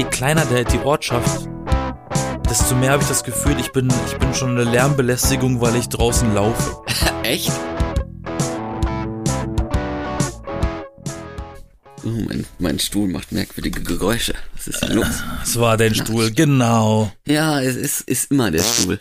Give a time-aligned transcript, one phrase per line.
[0.00, 1.46] je kleiner der, die Ortschaft,
[2.48, 5.90] desto mehr habe ich das Gefühl, ich bin, ich bin schon eine Lärmbelästigung, weil ich
[5.90, 6.82] draußen laufe.
[7.22, 7.52] Echt?
[12.02, 14.32] Oh, mein, mein Stuhl macht merkwürdige Geräusche.
[14.56, 15.22] Was ist denn los?
[15.42, 17.12] Es war dein Stuhl, genau.
[17.26, 19.00] Ja, es ist, ist immer der Stuhl.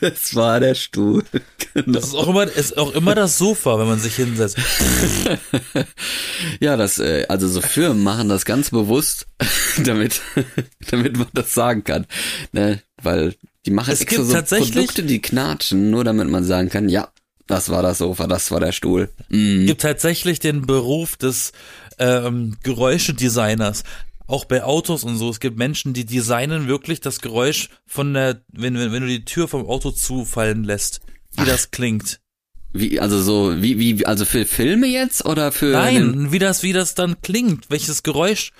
[0.00, 1.22] Es war der Stuhl.
[1.74, 1.92] Genau.
[1.98, 4.56] Das ist auch immer, ist auch immer das Sofa, wenn man sich hinsetzt.
[6.60, 9.26] ja, das, äh, also so Firmen machen das ganz bewusst,
[9.84, 10.20] damit,
[10.90, 12.06] damit man das sagen kann.
[12.52, 12.82] Ne?
[13.02, 13.34] Weil
[13.66, 16.88] die machen Es extra gibt so tatsächlich- Produkte, die knatschen, nur damit man sagen kann,
[16.88, 17.08] ja,
[17.46, 19.08] das war das Sofa, das war der Stuhl.
[19.30, 19.66] Mhm.
[19.66, 21.52] gibt tatsächlich den Beruf des
[21.98, 23.84] ähm, Geräuschedesigners.
[24.28, 25.28] Auch bei Autos und so.
[25.30, 29.24] Es gibt Menschen, die designen wirklich das Geräusch von der, wenn, wenn, wenn du die
[29.24, 31.00] Tür vom Auto zufallen lässt,
[31.36, 32.20] wie das klingt.
[32.74, 36.74] Wie, also so, wie, wie, also für Filme jetzt oder für Nein, wie das, wie
[36.74, 38.52] das dann klingt, welches Geräusch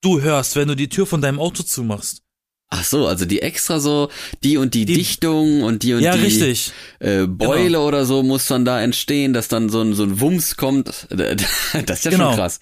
[0.00, 2.22] du hörst, wenn du die Tür von deinem Auto zumachst.
[2.68, 4.08] Ach so, also die extra so,
[4.44, 6.72] die und die, Die- Dichtung und die und ja, die richtig.
[7.00, 10.56] Äh, Beule oder so muss dann da entstehen, dass dann so ein, so ein Wumms
[10.56, 11.08] kommt.
[11.10, 12.30] Das ist ja Genau.
[12.30, 12.60] schon krass.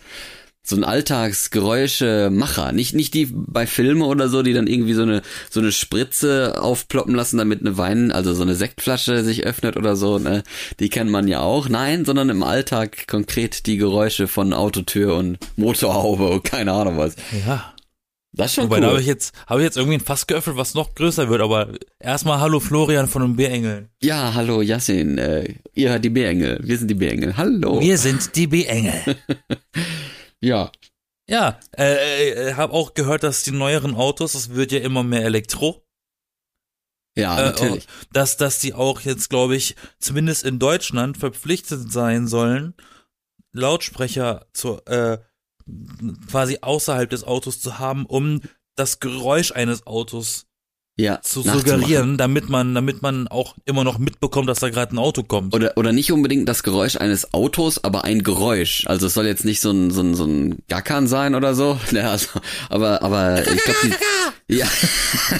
[0.66, 2.72] So ein Alltagsgeräuschemacher.
[2.72, 6.54] Nicht, nicht die bei Filme oder so, die dann irgendwie so eine, so eine Spritze
[6.58, 10.42] aufploppen lassen, damit eine Wein, also so eine Sektflasche sich öffnet oder so, ne?
[10.80, 11.68] Die kennt man ja auch.
[11.68, 17.14] Nein, sondern im Alltag konkret die Geräusche von Autotür und Motorhaube und keine Ahnung was.
[17.46, 17.74] Ja.
[18.32, 19.00] Das ist schon Wobei, da habe cool.
[19.02, 21.68] ich jetzt, habe ich jetzt irgendwie ein Fass geöffnet, was noch größer wird, aber
[22.00, 23.90] erstmal Hallo Florian von den Bärengeln.
[24.02, 26.58] Ja, hallo Yassin, äh, ihr hört die B-Engel.
[26.64, 27.36] Wir sind die B-Engel.
[27.36, 27.80] Hallo.
[27.80, 28.94] Wir sind die B-Engel.
[30.44, 30.72] ja.
[31.26, 35.24] Ja, äh, äh, habe auch gehört, dass die neueren Autos, es wird ja immer mehr
[35.24, 35.86] Elektro,
[37.16, 37.86] Ja, äh, natürlich.
[38.12, 42.74] dass, dass die auch jetzt, glaube ich, zumindest in Deutschland verpflichtet sein sollen,
[43.52, 45.18] Lautsprecher zu, äh,
[46.30, 48.42] quasi außerhalb des Autos zu haben, um
[48.76, 50.46] das Geräusch eines Autos
[50.96, 54.98] ja, zu suggerieren, damit man, damit man auch immer noch mitbekommt, dass da gerade ein
[54.98, 55.52] Auto kommt.
[55.52, 58.84] Oder, oder nicht unbedingt das Geräusch eines Autos, aber ein Geräusch.
[58.86, 61.78] Also es soll jetzt nicht so ein, so ein, so ein Gackern sein oder so.
[61.94, 62.28] Ja, also,
[62.70, 63.96] aber, aber ich glaube,
[64.58, 64.66] ja,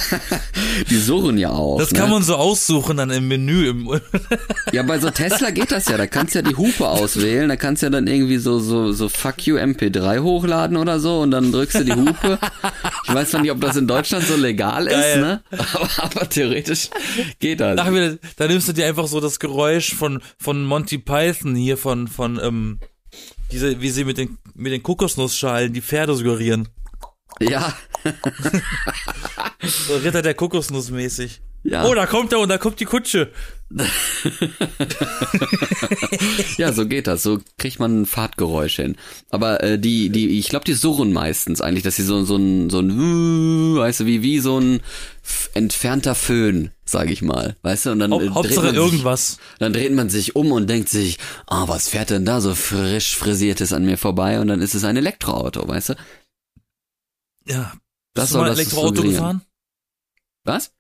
[0.91, 1.79] die surren ja auch.
[1.79, 1.99] Das ne?
[1.99, 3.69] kann man so aussuchen dann im Menü.
[3.69, 3.89] Im
[4.73, 5.97] Ja, bei so Tesla geht das ja.
[5.97, 7.49] Da kannst du ja die Hupe auswählen.
[7.49, 11.21] Da kannst du ja dann irgendwie so, so, so Fuck you MP3 hochladen oder so
[11.21, 12.39] und dann drückst du die Hupe.
[13.07, 15.21] Ich weiß zwar nicht, ob das in Deutschland so legal ist, Geil.
[15.21, 15.43] ne?
[15.51, 16.91] Aber, aber theoretisch
[17.41, 17.79] geht das.
[17.79, 17.91] Ach,
[18.37, 22.41] da nimmst du dir einfach so das Geräusch von, von Monty Python hier von, von,
[22.43, 22.79] ähm,
[23.53, 26.69] diese, wie sie mit den, mit den Kokosnussschalen die Pferde suggerieren.
[27.41, 27.75] Ja,
[29.63, 31.41] So Ritter der Kokosnuss mäßig.
[31.65, 31.85] ja.
[31.87, 33.31] Oh, da kommt er und da kommt die Kutsche.
[36.59, 37.23] Ja, so geht das.
[37.23, 38.97] So kriegt man ein Fahrtgeräusch hin.
[39.31, 42.71] Aber äh, die, die, ich glaube, die surren meistens eigentlich, dass sie so, so ein,
[42.71, 44.81] so ein, weißt du, wie, wie so ein
[45.55, 47.57] entfernter Föhn, sage ich mal.
[47.63, 49.39] Weißt du, und dann, äh, Hau dreht Hauptsache man sich, irgendwas.
[49.59, 53.17] dann dreht man sich um und denkt sich, ah, was fährt denn da so frisch
[53.17, 54.39] frisiertes an mir vorbei?
[54.41, 55.95] Und dann ist es ein Elektroauto, weißt du?
[57.47, 57.73] Ja.
[58.15, 59.43] Das Bist du soll mal das Elektroauto gefahren?
[60.45, 60.73] Was?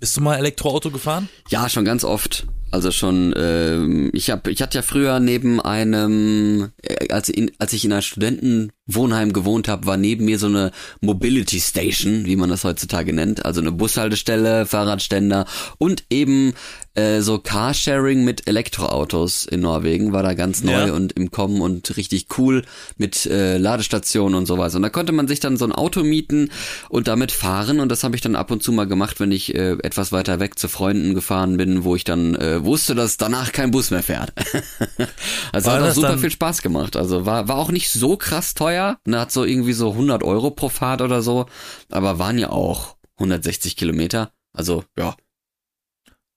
[0.00, 1.28] Bist du mal Elektroauto gefahren?
[1.48, 2.46] Ja, schon ganz oft.
[2.70, 7.72] Also schon, ähm, ich hab, ich hatte ja früher neben einem, äh, als, in, als
[7.72, 12.50] ich in einem Studentenwohnheim gewohnt habe, war neben mir so eine Mobility Station, wie man
[12.50, 15.46] das heutzutage nennt, also eine Bushaltestelle, Fahrradständer
[15.78, 16.52] und eben
[16.94, 20.92] äh, so Carsharing mit Elektroautos in Norwegen war da ganz neu Ja.
[20.92, 22.62] und im Kommen und richtig cool
[22.96, 24.74] mit äh, Ladestationen und sowas.
[24.74, 26.50] Und da konnte man sich dann so ein Auto mieten
[26.88, 29.54] und damit fahren und das habe ich dann ab und zu mal gemacht, wenn ich
[29.54, 33.52] äh, etwas weiter weg zu Freunden gefahren bin, wo ich dann äh, wusste, dass danach
[33.52, 34.32] kein Bus mehr fährt.
[35.52, 36.96] also War hat auch super viel Spaß gemacht.
[36.96, 40.50] Also war war auch nicht so krass teuer, ne, hat so irgendwie so 100 Euro
[40.50, 41.46] pro Fahrt oder so,
[41.90, 44.32] aber waren ja auch 160 Kilometer.
[44.52, 45.16] Also ja,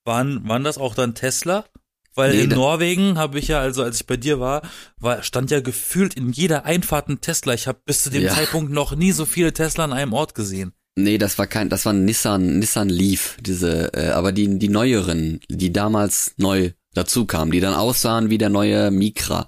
[0.06, 1.66] Waren, waren das auch dann Tesla?
[2.14, 4.64] Weil Nee, in Norwegen habe ich ja, also als ich bei dir war,
[4.98, 7.54] war, stand ja gefühlt in jeder Einfahrt ein Tesla.
[7.54, 8.34] Ich habe bis zu dem Ja.
[8.34, 10.74] Zeitpunkt noch nie so viele Tesla an einem Ort gesehen.
[10.96, 14.68] Nee, das war kein, das war ein Nissan, Nissan Leaf, diese, äh, aber die, die
[14.68, 19.48] neueren, die damals neu dazu kamen, die dann aussahen wie der neue Micra.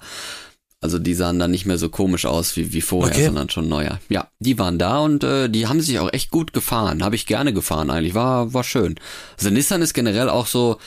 [0.80, 3.26] Also die sahen dann nicht mehr so komisch aus wie, wie vorher, Okay.
[3.28, 4.00] sondern schon neuer.
[4.10, 7.04] Ja, die waren da und äh, die haben sich auch echt gut gefahren.
[7.04, 8.16] Habe ich gerne gefahren eigentlich.
[8.16, 8.96] War, war schön.
[9.38, 10.78] Also Nissan ist generell auch so,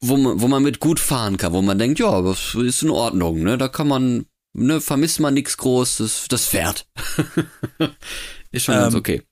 [0.00, 2.90] wo man, wo man mit gut fahren kann, wo man denkt, ja, das ist in
[2.90, 3.58] Ordnung, ne?
[3.58, 6.86] Da kann man, ne, vermisst man nichts groß, das, das fährt.
[8.50, 9.22] ist schon ganz Ähm, okay.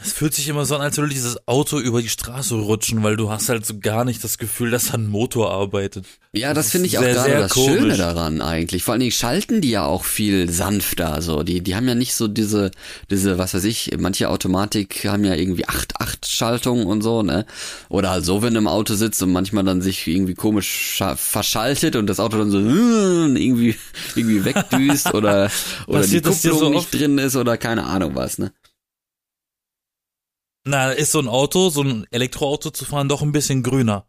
[0.00, 3.16] Es fühlt sich immer so an, als würde dieses Auto über die Straße rutschen, weil
[3.16, 6.06] du hast halt so gar nicht das Gefühl, dass da ein Motor arbeitet.
[6.32, 7.80] Ja, das, das finde ich auch gerade das komisch.
[7.80, 8.84] Schöne daran eigentlich.
[8.84, 11.42] Vor allen Dingen schalten die ja auch viel sanfter, so.
[11.42, 12.70] Die, die haben ja nicht so diese,
[13.10, 17.44] diese, was weiß ich, manche Automatik haben ja irgendwie acht, acht Schaltungen und so, ne?
[17.88, 21.96] Oder halt so, wenn du im Auto sitzt und manchmal dann sich irgendwie komisch verschaltet
[21.96, 23.74] und das Auto dann so irgendwie,
[24.14, 25.50] irgendwie wegdüst oder,
[25.88, 28.52] oder die Kupplung so nicht drin ist oder keine Ahnung was, ne?
[30.68, 34.06] Na, ist so ein Auto, so ein Elektroauto zu fahren doch ein bisschen grüner.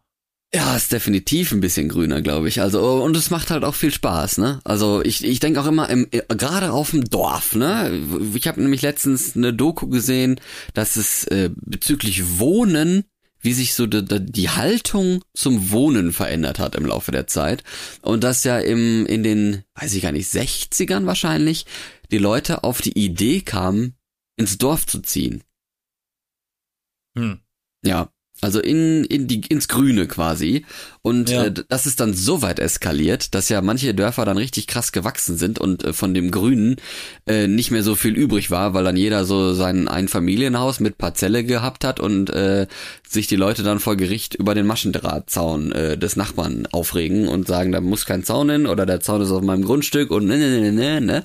[0.52, 2.60] Ja, ist definitiv ein bisschen grüner, glaube ich.
[2.60, 4.60] Also und es macht halt auch viel Spaß, ne?
[4.62, 7.98] Also ich ich denke auch immer im gerade auf dem Dorf, ne?
[8.34, 10.38] Ich habe nämlich letztens eine Doku gesehen,
[10.74, 13.04] dass es äh, bezüglich Wohnen
[13.42, 17.64] wie sich so die, die Haltung zum Wohnen verändert hat im Laufe der Zeit
[18.02, 21.64] und dass ja im in den weiß ich gar nicht 60ern wahrscheinlich
[22.10, 23.94] die Leute auf die Idee kamen
[24.36, 25.42] ins Dorf zu ziehen
[27.16, 27.40] hm.
[27.84, 30.64] Ja, also in, in die, ins Grüne quasi.
[31.02, 31.44] Und ja.
[31.44, 35.38] äh, das ist dann so weit eskaliert, dass ja manche Dörfer dann richtig krass gewachsen
[35.38, 36.76] sind und äh, von dem Grünen
[37.26, 41.42] äh, nicht mehr so viel übrig war, weil dann jeder so sein Einfamilienhaus mit Parzelle
[41.44, 42.66] gehabt hat und äh,
[43.08, 47.72] sich die Leute dann vor Gericht über den Maschendrahtzaun äh, des Nachbarn aufregen und sagen,
[47.72, 50.60] da muss kein Zaun hin oder der Zaun ist auf meinem Grundstück und ne, ne,
[50.60, 51.24] ne, ne, ne.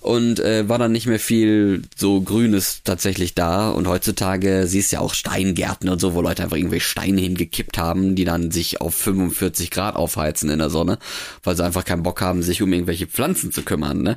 [0.00, 3.70] Und äh, war dann nicht mehr viel so Grünes tatsächlich da.
[3.70, 7.78] Und heutzutage siehst du ja auch Steingärten und so, wo Leute einfach irgendwelche Steine hingekippt
[7.78, 10.98] haben, die dann sich auf 45 Grad aufheizen in der Sonne,
[11.42, 14.02] weil sie einfach keinen Bock haben, sich um irgendwelche Pflanzen zu kümmern.
[14.02, 14.16] Ne?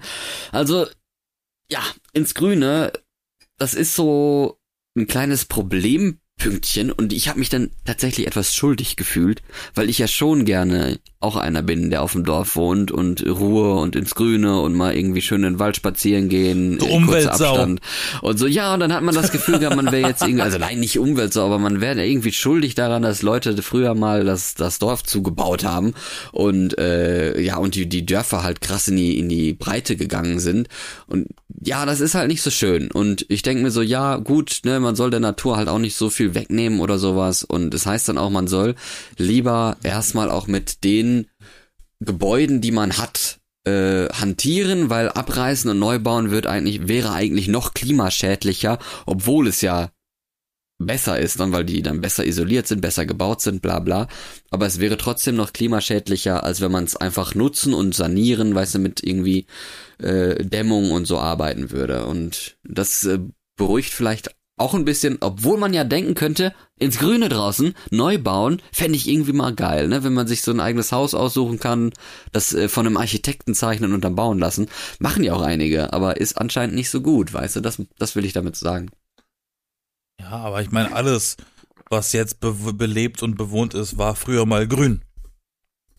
[0.51, 0.87] Also,
[1.69, 1.83] ja,
[2.13, 2.91] ins Grüne,
[3.57, 4.59] das ist so
[4.97, 9.41] ein kleines Problem Pünktchen und ich habe mich dann tatsächlich etwas schuldig gefühlt,
[9.73, 13.75] weil ich ja schon gerne auch einer bin, der auf dem Dorf wohnt und Ruhe
[13.75, 17.55] und ins Grüne und mal irgendwie schön in den Wald spazieren gehen, du Umweltsau.
[17.55, 17.81] Abstand
[18.21, 18.45] und so.
[18.45, 20.99] Ja und dann hat man das Gefühl gehabt, man wäre jetzt irgendwie also nein nicht
[20.99, 25.63] Umweltsau, aber man wäre irgendwie schuldig daran, dass Leute früher mal das das Dorf zugebaut
[25.63, 25.93] haben
[26.31, 30.39] und äh, ja und die die Dörfer halt krass in die in die Breite gegangen
[30.39, 30.67] sind.
[31.07, 31.27] Und
[31.61, 32.91] ja, das ist halt nicht so schön.
[32.91, 35.95] Und ich denke mir so ja, gut, ne, man soll der Natur halt auch nicht
[35.95, 37.43] so viel wegnehmen oder sowas.
[37.43, 38.75] Und das heißt dann auch, man soll
[39.17, 41.27] lieber erstmal auch mit den den
[41.99, 47.47] Gebäuden, die man hat, äh, hantieren, weil abreißen und neu bauen wird eigentlich, wäre eigentlich
[47.47, 49.89] noch klimaschädlicher, obwohl es ja
[50.79, 54.07] besser ist, dann weil die dann besser isoliert sind, besser gebaut sind, bla bla.
[54.51, 58.75] Aber es wäre trotzdem noch klimaschädlicher, als wenn man es einfach nutzen und sanieren, weißt
[58.75, 59.47] du, mit irgendwie
[59.97, 62.05] äh, Dämmung und so arbeiten würde.
[62.05, 63.19] Und das äh,
[63.57, 68.61] beruhigt vielleicht auch ein bisschen, obwohl man ja denken könnte, ins Grüne draußen, neu bauen,
[68.71, 70.03] fände ich irgendwie mal geil, ne?
[70.03, 71.93] Wenn man sich so ein eigenes Haus aussuchen kann,
[72.31, 74.67] das äh, von einem Architekten zeichnen und dann bauen lassen.
[74.99, 77.61] Machen ja auch einige, aber ist anscheinend nicht so gut, weißt du?
[77.61, 78.89] Das, das will ich damit sagen.
[80.19, 81.37] Ja, aber ich meine, alles,
[81.89, 85.03] was jetzt be belebt und bewohnt ist, war früher mal grün.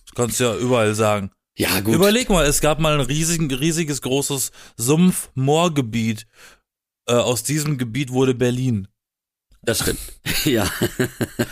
[0.05, 1.31] Das kannst du ja überall sagen.
[1.57, 1.95] Ja, gut.
[1.95, 6.27] Überleg mal, es gab mal ein riesigen, riesiges, großes Sumpf-Moorgebiet
[7.09, 8.89] äh, aus diesem Gebiet wurde Berlin.
[9.63, 10.01] Das stimmt.
[10.45, 10.71] ja.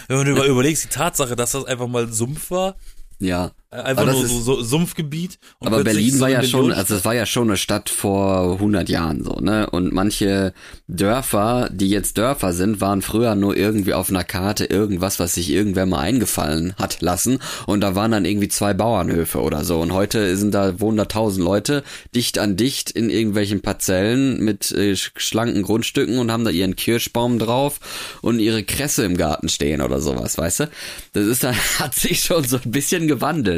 [0.09, 2.77] Wenn du überlegst, die Tatsache, dass das einfach mal Sumpf war,
[3.19, 3.53] ja.
[3.71, 5.39] Äh, einfach nur so, so Sumpfgebiet.
[5.59, 9.25] aber Berlin war ja schon, also es war ja schon eine Stadt vor 100 Jahren
[9.25, 9.69] so, ne?
[9.69, 10.53] Und manche
[10.87, 15.51] Dörfer, die jetzt Dörfer sind, waren früher nur irgendwie auf einer Karte irgendwas, was sich
[15.51, 17.41] irgendwer mal eingefallen hat lassen.
[17.67, 19.81] Und da waren dann irgendwie zwei Bauernhöfe oder so.
[19.81, 21.83] Und heute sind da, wohnen da tausend Leute,
[22.15, 27.41] dicht an dicht in irgendwelchen Parzellen mit äh, schlanken Grundstücken und haben da ihren Kirschbaum
[27.41, 27.81] drauf
[28.23, 30.71] und ihre Kresse im Garten stehen oder sowas, weißt du?
[31.15, 33.56] Das ist dann, hat sich schon so ein bisschen gewandelt.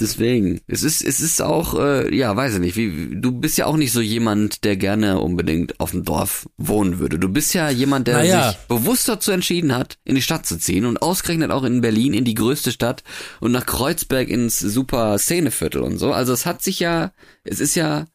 [0.00, 3.66] Deswegen, es ist, es ist auch, äh, ja, weiß ich nicht, wie, du bist ja
[3.66, 7.18] auch nicht so jemand, der gerne unbedingt auf dem Dorf wohnen würde.
[7.18, 8.50] Du bist ja jemand, der naja.
[8.50, 12.14] sich bewusst dazu entschieden hat, in die Stadt zu ziehen und ausgerechnet auch in Berlin,
[12.14, 13.02] in die größte Stadt
[13.40, 16.12] und nach Kreuzberg ins super Szeneviertel und so.
[16.12, 17.12] Also es hat sich ja,
[17.42, 18.06] es ist ja,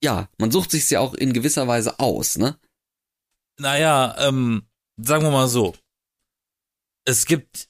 [0.00, 2.56] ja, man sucht sich ja auch in gewisser Weise aus, ne?
[3.58, 4.62] Naja, ähm,
[4.96, 5.74] sagen wir mal so.
[7.04, 7.67] Es gibt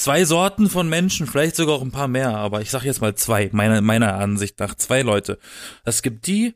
[0.00, 3.14] zwei Sorten von Menschen, vielleicht sogar auch ein paar mehr, aber ich sag jetzt mal
[3.16, 5.38] zwei, meiner, meiner Ansicht nach, zwei Leute.
[5.84, 6.54] Es gibt die,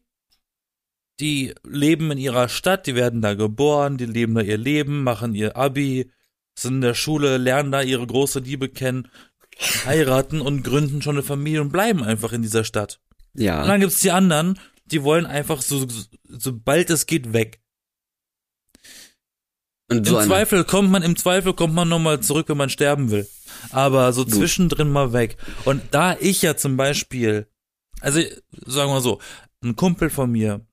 [1.21, 5.35] die leben in ihrer Stadt, die werden da geboren, die leben da ihr Leben, machen
[5.35, 6.11] ihr Abi,
[6.59, 9.09] sind in der Schule, lernen da ihre große Liebe kennen,
[9.85, 12.99] heiraten und gründen schon eine Familie und bleiben einfach in dieser Stadt.
[13.35, 13.61] Ja.
[13.61, 15.87] Und dann gibt's die anderen, die wollen einfach so,
[16.29, 17.61] sobald es geht, weg.
[19.91, 23.11] Und so Im Zweifel kommt man, im Zweifel kommt man nochmal zurück, wenn man sterben
[23.11, 23.29] will.
[23.71, 24.35] Aber so Gut.
[24.35, 25.37] zwischendrin mal weg.
[25.65, 27.47] Und da ich ja zum Beispiel,
[28.01, 28.21] also
[28.67, 29.21] sagen wir so,
[29.63, 30.67] ein Kumpel von mir,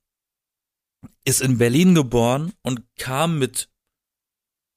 [1.26, 3.70] ist in Berlin geboren und kam mit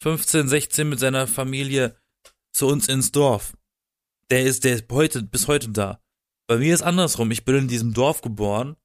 [0.02, 1.96] 15, 16 mit seiner Familie
[2.52, 3.56] zu uns ins Dorf.
[4.30, 6.00] Der ist, der ist heute, bis heute da.
[6.46, 7.30] Bei mir ist andersrum.
[7.30, 8.76] Ich bin in diesem Dorf geboren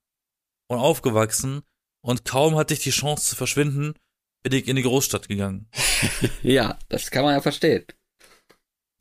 [0.68, 1.64] und aufgewachsen
[2.02, 3.96] und kaum hatte ich die Chance zu verschwinden,
[4.44, 5.68] bin ich in die Großstadt gegangen.
[6.44, 7.86] ja, das kann man ja verstehen.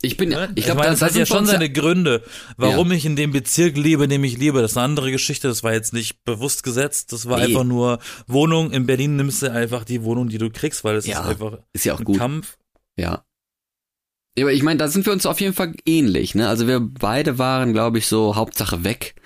[0.00, 2.22] Ich bin, ja, ich glaube, das, das hat ja schon seine Gründe,
[2.56, 2.96] warum ja.
[2.96, 4.62] ich in dem Bezirk lebe, in dem ich lebe.
[4.62, 5.48] Das ist eine andere Geschichte.
[5.48, 7.12] Das war jetzt nicht bewusst gesetzt.
[7.12, 7.46] Das war nee.
[7.46, 8.70] einfach nur Wohnung.
[8.70, 11.58] In Berlin nimmst du einfach die Wohnung, die du kriegst, weil es ja, ist einfach
[11.72, 12.16] ist ja auch ein gut.
[12.16, 12.58] Kampf.
[12.96, 13.24] Ja.
[14.38, 16.48] Ja, aber ich meine, da sind wir uns auf jeden Fall ähnlich, ne?
[16.48, 19.16] Also wir beide waren, glaube ich, so Hauptsache weg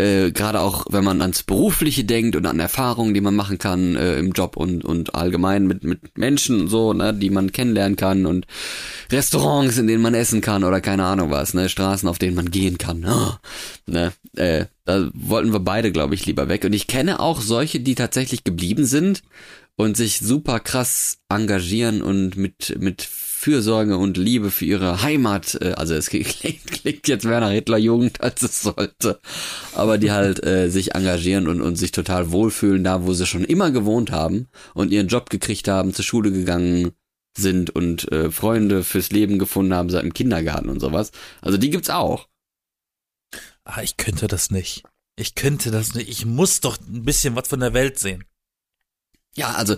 [0.00, 3.96] äh, gerade auch wenn man ans Berufliche denkt und an Erfahrungen, die man machen kann
[3.96, 7.96] äh, im Job und, und allgemein mit, mit Menschen und so, ne, die man kennenlernen
[7.96, 8.46] kann und
[9.12, 12.50] Restaurants, in denen man essen kann oder keine Ahnung was, ne, Straßen, auf denen man
[12.50, 13.04] gehen kann.
[13.06, 13.32] Oh,
[13.86, 16.64] ne, äh, da wollten wir beide, glaube ich, lieber weg.
[16.64, 19.22] Und ich kenne auch solche, die tatsächlich geblieben sind
[19.80, 25.72] und sich super krass engagieren und mit, mit Fürsorge und Liebe für ihre Heimat, äh,
[25.72, 29.20] also es klingt, klingt jetzt mehr nach Hitlerjugend, als es sollte,
[29.74, 33.44] aber die halt äh, sich engagieren und, und sich total wohlfühlen da, wo sie schon
[33.44, 36.92] immer gewohnt haben und ihren Job gekriegt haben, zur Schule gegangen
[37.34, 41.10] sind und äh, Freunde fürs Leben gefunden haben seit dem Kindergarten und sowas.
[41.40, 42.28] Also die gibt's auch.
[43.64, 44.82] Ah, ich könnte das nicht.
[45.16, 46.10] Ich könnte das nicht.
[46.10, 48.24] Ich muss doch ein bisschen was von der Welt sehen.
[49.40, 49.76] Ja, also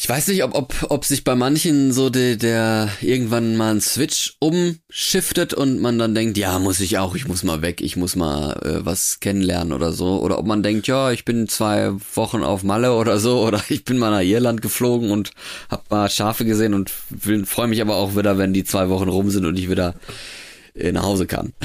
[0.00, 3.80] ich weiß nicht, ob, ob, ob sich bei manchen so der, der irgendwann mal ein
[3.80, 7.96] Switch umschiftet und man dann denkt, ja, muss ich auch, ich muss mal weg, ich
[7.96, 10.20] muss mal äh, was kennenlernen oder so.
[10.20, 13.84] Oder ob man denkt, ja, ich bin zwei Wochen auf Malle oder so, oder ich
[13.84, 15.30] bin mal nach Irland geflogen und
[15.70, 16.90] hab mal Schafe gesehen und
[17.46, 19.94] freue mich aber auch wieder, wenn die zwei Wochen rum sind und ich wieder
[20.74, 21.52] äh, nach Hause kann.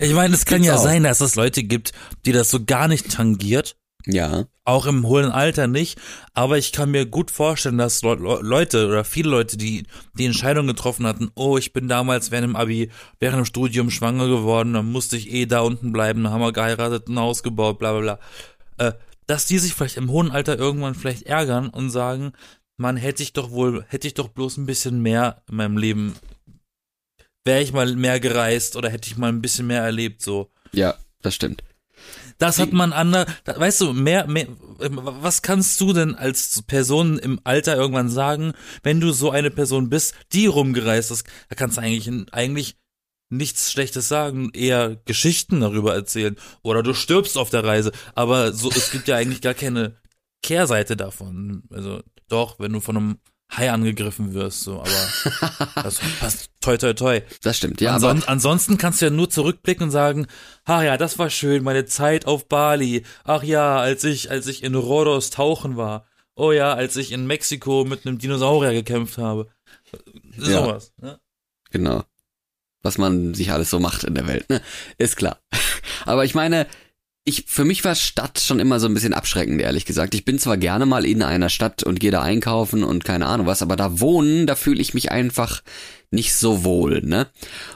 [0.00, 0.82] Ich meine, es kann ja auch.
[0.82, 1.92] sein, dass es Leute gibt,
[2.26, 4.46] die das so gar nicht tangiert ja.
[4.64, 5.98] Auch im hohen Alter nicht.
[6.32, 11.06] Aber ich kann mir gut vorstellen, dass Leute oder viele Leute, die die Entscheidung getroffen
[11.06, 15.16] hatten, oh, ich bin damals während dem Abi, während dem Studium schwanger geworden, dann musste
[15.16, 18.18] ich eh da unten bleiben, dann haben wir geheiratet, ein Haus gebaut, bla bla bla.
[18.78, 18.92] Äh,
[19.26, 22.32] dass die sich vielleicht im hohen Alter irgendwann vielleicht ärgern und sagen,
[22.76, 26.14] man hätte ich doch wohl, hätte ich doch bloß ein bisschen mehr in meinem Leben,
[27.44, 30.50] wäre ich mal mehr gereist oder hätte ich mal ein bisschen mehr erlebt, so.
[30.72, 31.62] Ja, das stimmt.
[32.40, 37.38] Das hat man anders, weißt du, mehr, mehr, was kannst du denn als Person im
[37.44, 41.82] Alter irgendwann sagen, wenn du so eine Person bist, die rumgereist ist, da kannst du
[41.82, 42.76] eigentlich, eigentlich
[43.28, 46.34] nichts Schlechtes sagen, eher Geschichten darüber erzählen.
[46.62, 49.96] Oder du stirbst auf der Reise, aber so, es gibt ja eigentlich gar keine
[50.42, 51.64] Kehrseite davon.
[51.70, 53.18] Also doch, wenn du von einem
[53.50, 57.20] Hai angegriffen wirst, so, aber das passt toi toi toi.
[57.42, 57.94] Das stimmt, ja.
[57.94, 60.28] Anson aber ansonsten kannst du ja nur zurückblicken und sagen,
[60.64, 63.04] ach ja, das war schön, meine Zeit auf Bali.
[63.24, 66.06] Ach ja, als ich, als ich in Rhodos tauchen war.
[66.36, 69.48] Oh ja, als ich in Mexiko mit einem Dinosaurier gekämpft habe.
[70.36, 71.08] Sowas, ja.
[71.08, 71.20] ne?
[71.70, 72.04] Genau.
[72.82, 74.62] Was man sich alles so macht in der Welt, ne?
[74.96, 75.38] Ist klar.
[76.06, 76.66] Aber ich meine,
[77.24, 80.14] ich, für mich war Stadt schon immer so ein bisschen abschreckend, ehrlich gesagt.
[80.14, 83.46] Ich bin zwar gerne mal in einer Stadt und gehe da einkaufen und keine Ahnung
[83.46, 85.62] was, aber da wohnen, da fühle ich mich einfach
[86.10, 87.28] nicht so wohl, ne?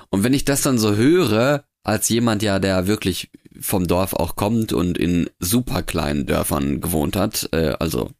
[0.08, 4.34] Und wenn ich das dann so höre, als jemand ja, der wirklich vom Dorf auch
[4.34, 8.10] kommt und in super kleinen Dörfern gewohnt hat, äh, also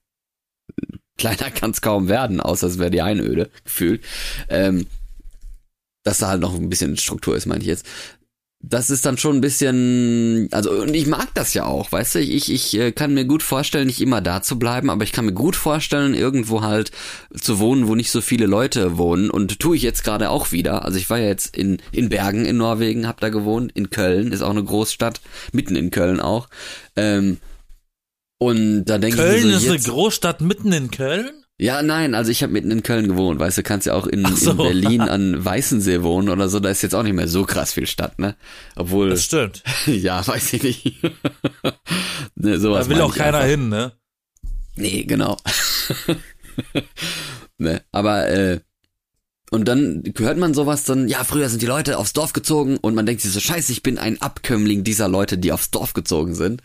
[1.16, 4.04] kleiner kann es kaum werden, außer es wäre die Einöde gefühlt,
[4.49, 4.87] ähm,
[6.04, 7.87] dass da halt noch ein bisschen Struktur ist, meine ich jetzt
[8.68, 12.21] das ist dann schon ein bisschen, also und ich mag das ja auch, weißt du,
[12.21, 15.26] ich, ich äh, kann mir gut vorstellen, nicht immer da zu bleiben, aber ich kann
[15.26, 16.90] mir gut vorstellen, irgendwo halt
[17.38, 20.85] zu wohnen, wo nicht so viele Leute wohnen und tue ich jetzt gerade auch wieder.
[20.85, 24.33] Also ich war ja jetzt in, in Bergen in Norwegen, hab da gewohnt, in Köln,
[24.33, 25.21] ist auch eine Großstadt,
[25.52, 26.49] mitten in Köln auch.
[26.97, 27.38] Ähm,
[28.38, 31.44] und da denke ich mir so, ist jetzt, eine Großstadt mitten in Köln?
[31.64, 34.26] Ja, nein, also ich habe mitten in Köln gewohnt, weißt du, kannst ja auch in,
[34.37, 34.50] so.
[34.50, 37.73] in Berlin an Weißensee wohnen oder so, da ist jetzt auch nicht mehr so krass
[37.73, 38.37] viel Stadt, ne?
[38.76, 39.09] Obwohl.
[39.09, 39.62] Das stimmt.
[39.87, 41.02] ja, weiß ich nicht.
[42.35, 43.50] ne, sowas da will auch keiner einfach.
[43.50, 43.92] hin, ne?
[44.76, 45.38] Nee, genau.
[47.56, 48.61] ne, aber äh,
[49.50, 52.94] und dann hört man sowas dann, ja, früher sind die Leute aufs Dorf gezogen und
[52.94, 56.35] man denkt sich so, scheiße, ich bin ein Abkömmling dieser Leute, die aufs Dorf gezogen
[56.35, 56.61] sind.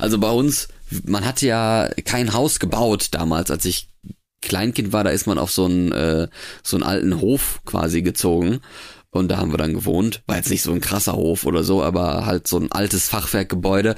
[0.00, 0.66] also bei uns
[1.06, 3.88] man hat ja kein Haus gebaut damals, als ich
[4.40, 6.28] Kleinkind war, da ist man auf so einen, äh,
[6.62, 8.60] so einen alten Hof quasi gezogen.
[9.10, 10.22] Und da haben wir dann gewohnt.
[10.26, 13.94] War jetzt nicht so ein krasser Hof oder so, aber halt so ein altes Fachwerkgebäude,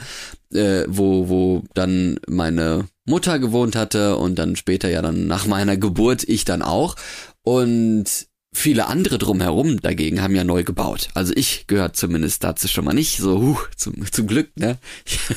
[0.53, 5.77] äh, wo, wo dann meine Mutter gewohnt hatte und dann später ja dann nach meiner
[5.77, 6.97] Geburt ich dann auch.
[7.43, 11.09] Und viele andere drumherum dagegen haben ja neu gebaut.
[11.15, 13.19] Also ich gehört zumindest dazu schon mal nicht.
[13.19, 14.79] So, huh, zum, zum Glück, ne?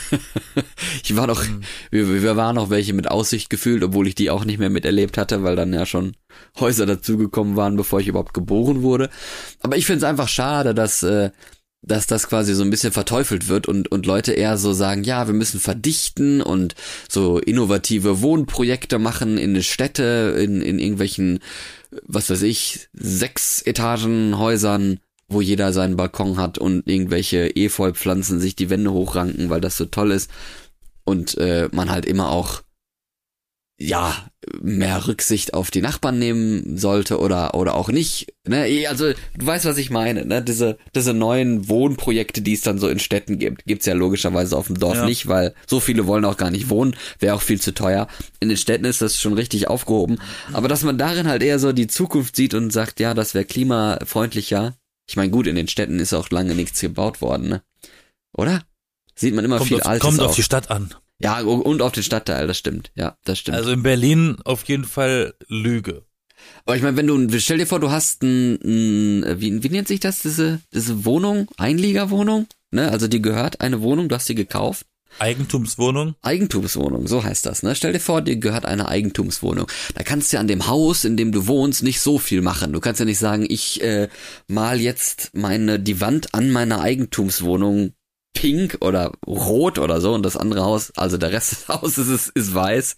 [1.04, 1.62] ich war noch, mhm.
[1.90, 5.18] wir, wir waren noch welche mit Aussicht gefühlt, obwohl ich die auch nicht mehr miterlebt
[5.18, 6.14] hatte, weil dann ja schon
[6.60, 9.10] Häuser dazugekommen waren, bevor ich überhaupt geboren wurde.
[9.62, 11.32] Aber ich finde es einfach schade, dass, äh,
[11.82, 15.26] dass das quasi so ein bisschen verteufelt wird und, und Leute eher so sagen, ja,
[15.26, 16.76] wir müssen verdichten und
[17.10, 21.40] so innovative Wohnprojekte machen in Städte, in, in irgendwelchen
[22.04, 28.56] was weiß ich, sechs Etagen Häusern, wo jeder seinen Balkon hat und irgendwelche Efeupflanzen sich
[28.56, 30.32] die Wände hochranken, weil das so toll ist.
[31.04, 32.62] Und äh, man halt immer auch
[33.80, 34.16] ja,
[34.60, 38.34] mehr Rücksicht auf die Nachbarn nehmen sollte oder, oder auch nicht.
[38.48, 38.88] Ne?
[38.90, 40.42] Also, du weißt, was ich meine, ne?
[40.42, 44.68] Diese, diese neuen Wohnprojekte, die es dann so in Städten gibt, gibt's ja logischerweise auf
[44.68, 45.06] dem Dorf ja.
[45.06, 48.08] nicht, weil so viele wollen auch gar nicht wohnen, wäre auch viel zu teuer.
[48.40, 50.20] In den Städten ist das schon richtig aufgehoben.
[50.54, 53.46] Aber dass man darin halt eher so die Zukunft sieht und sagt, ja, das wäre
[53.46, 54.76] klimafreundlicher.
[55.08, 57.62] Ich meine, gut, in den Städten ist auch lange nichts gebaut worden, ne?
[58.36, 58.64] Oder?
[59.16, 60.94] Sieht man immer kommt viel auf, Altes Kommt auf die Stadt an.
[61.20, 62.92] Ja, und auf den Stadtteil, das stimmt.
[62.96, 63.58] Ja, das stimmt.
[63.58, 66.04] Also in Berlin auf jeden Fall Lüge.
[66.66, 69.88] Aber ich meine, wenn du, stell dir vor, du hast ein, ein wie, wie nennt
[69.88, 72.92] sich das, diese, diese Wohnung, Einliegerwohnung, ne?
[72.92, 74.86] Also die gehört eine Wohnung, du hast sie gekauft.
[75.20, 76.16] Eigentumswohnung?
[76.22, 77.74] Eigentumswohnung, so heißt das, ne?
[77.76, 79.68] Stell dir vor, dir gehört eine Eigentumswohnung.
[79.96, 82.74] Da kannst du ja an dem Haus, in dem du wohnst, nicht so viel machen.
[82.74, 84.10] Du kannst ja nicht sagen, ich äh,
[84.48, 87.94] mal jetzt meine die Wand an meiner Eigentumswohnung
[88.38, 92.30] pink oder rot oder so und das andere Haus, also der Rest des Hauses ist,
[92.30, 92.96] ist weiß.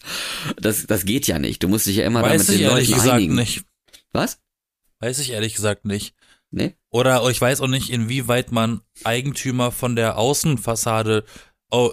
[0.57, 1.63] Das, das geht ja nicht.
[1.63, 3.35] Du musst dich ja immer Weiß damit den Leuten gesagt einigen.
[3.35, 3.63] Nicht.
[4.11, 4.39] Was?
[4.99, 6.13] Weiß ich ehrlich gesagt nicht.
[6.51, 6.75] Nee?
[6.89, 11.23] Oder ich weiß auch nicht, inwieweit man Eigentümer von der Außenfassade
[11.71, 11.91] oh,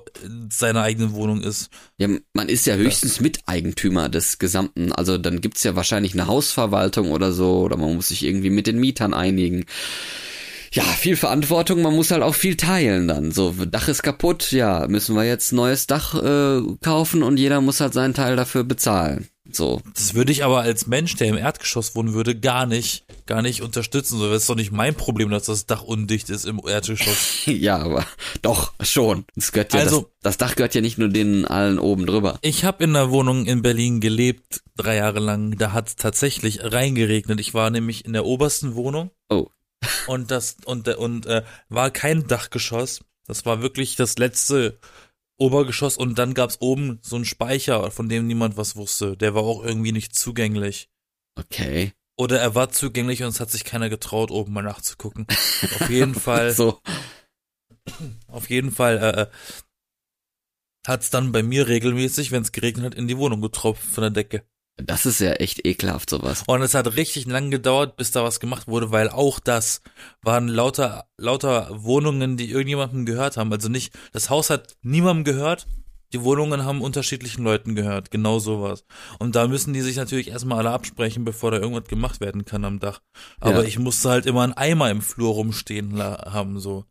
[0.50, 1.68] seiner eigenen Wohnung ist.
[1.98, 7.12] Ja, man ist ja höchstens Miteigentümer des gesamten, also dann gibt's ja wahrscheinlich eine Hausverwaltung
[7.12, 9.66] oder so, oder man muss sich irgendwie mit den Mietern einigen
[10.76, 13.32] ja, viel Verantwortung, man muss halt auch viel teilen dann.
[13.32, 17.80] So, Dach ist kaputt, ja, müssen wir jetzt neues Dach äh, kaufen und jeder muss
[17.80, 19.26] halt seinen Teil dafür bezahlen.
[19.50, 19.80] So.
[19.94, 23.62] Das würde ich aber als Mensch, der im Erdgeschoss wohnen würde, gar nicht, gar nicht
[23.62, 24.18] unterstützen.
[24.18, 27.46] So, das ist doch nicht mein Problem, dass das Dach undicht ist im Erdgeschoss.
[27.46, 28.04] ja, aber
[28.42, 29.24] doch, schon.
[29.34, 32.38] Das gehört ja, also, das, das Dach gehört ja nicht nur denen allen oben drüber.
[32.42, 35.56] Ich habe in einer Wohnung in Berlin gelebt, drei Jahre lang.
[35.56, 37.40] Da hat es tatsächlich reingeregnet.
[37.40, 39.10] Ich war nämlich in der obersten Wohnung.
[39.30, 39.46] Oh
[40.06, 43.00] und das und und äh, war kein Dachgeschoss.
[43.26, 44.78] Das war wirklich das letzte
[45.38, 49.16] Obergeschoss und dann gab's oben so einen Speicher, von dem niemand was wusste.
[49.16, 50.88] Der war auch irgendwie nicht zugänglich.
[51.34, 51.92] Okay.
[52.16, 55.26] Oder er war zugänglich und es hat sich keiner getraut, oben mal nachzugucken.
[55.80, 56.52] Auf jeden Fall.
[56.52, 56.80] so.
[58.28, 59.26] Auf jeden Fall äh, äh
[60.86, 64.10] hat's dann bei mir regelmäßig, wenn es geregnet hat, in die Wohnung getropft von der
[64.10, 64.46] Decke.
[64.78, 66.44] Das ist ja echt ekelhaft, sowas.
[66.46, 69.80] Und es hat richtig lang gedauert, bis da was gemacht wurde, weil auch das
[70.22, 73.50] waren lauter, lauter Wohnungen, die irgendjemandem gehört haben.
[73.52, 75.66] Also nicht, das Haus hat niemandem gehört,
[76.12, 78.84] die Wohnungen haben unterschiedlichen Leuten gehört, genau sowas.
[79.18, 82.64] Und da müssen die sich natürlich erstmal alle absprechen, bevor da irgendwas gemacht werden kann
[82.64, 83.00] am Dach.
[83.40, 83.64] Aber ja.
[83.64, 86.84] ich musste halt immer einen Eimer im Flur rumstehen haben, so.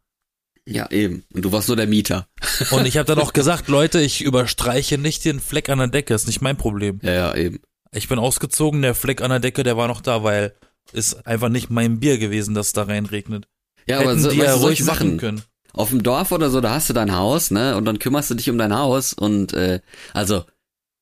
[0.68, 1.24] Ja, eben.
[1.34, 2.28] Und du warst nur der Mieter.
[2.72, 6.16] Und ich habe dann auch gesagt, Leute, ich überstreiche nicht den Fleck an der Decke,
[6.16, 7.00] ist nicht mein Problem.
[7.04, 7.60] Ja, ja, eben.
[7.96, 10.54] Ich bin ausgezogen, der Fleck an der Decke, der war noch da, weil
[10.94, 13.48] ist einfach nicht mein Bier gewesen, dass da reinregnet.
[13.88, 15.42] Ja, Hätten aber so, die ja solche Sachen können.
[15.74, 17.76] Auf dem Dorf oder so, da hast du dein Haus, ne?
[17.76, 19.82] Und dann kümmerst du dich um dein Haus und äh,
[20.14, 20.46] also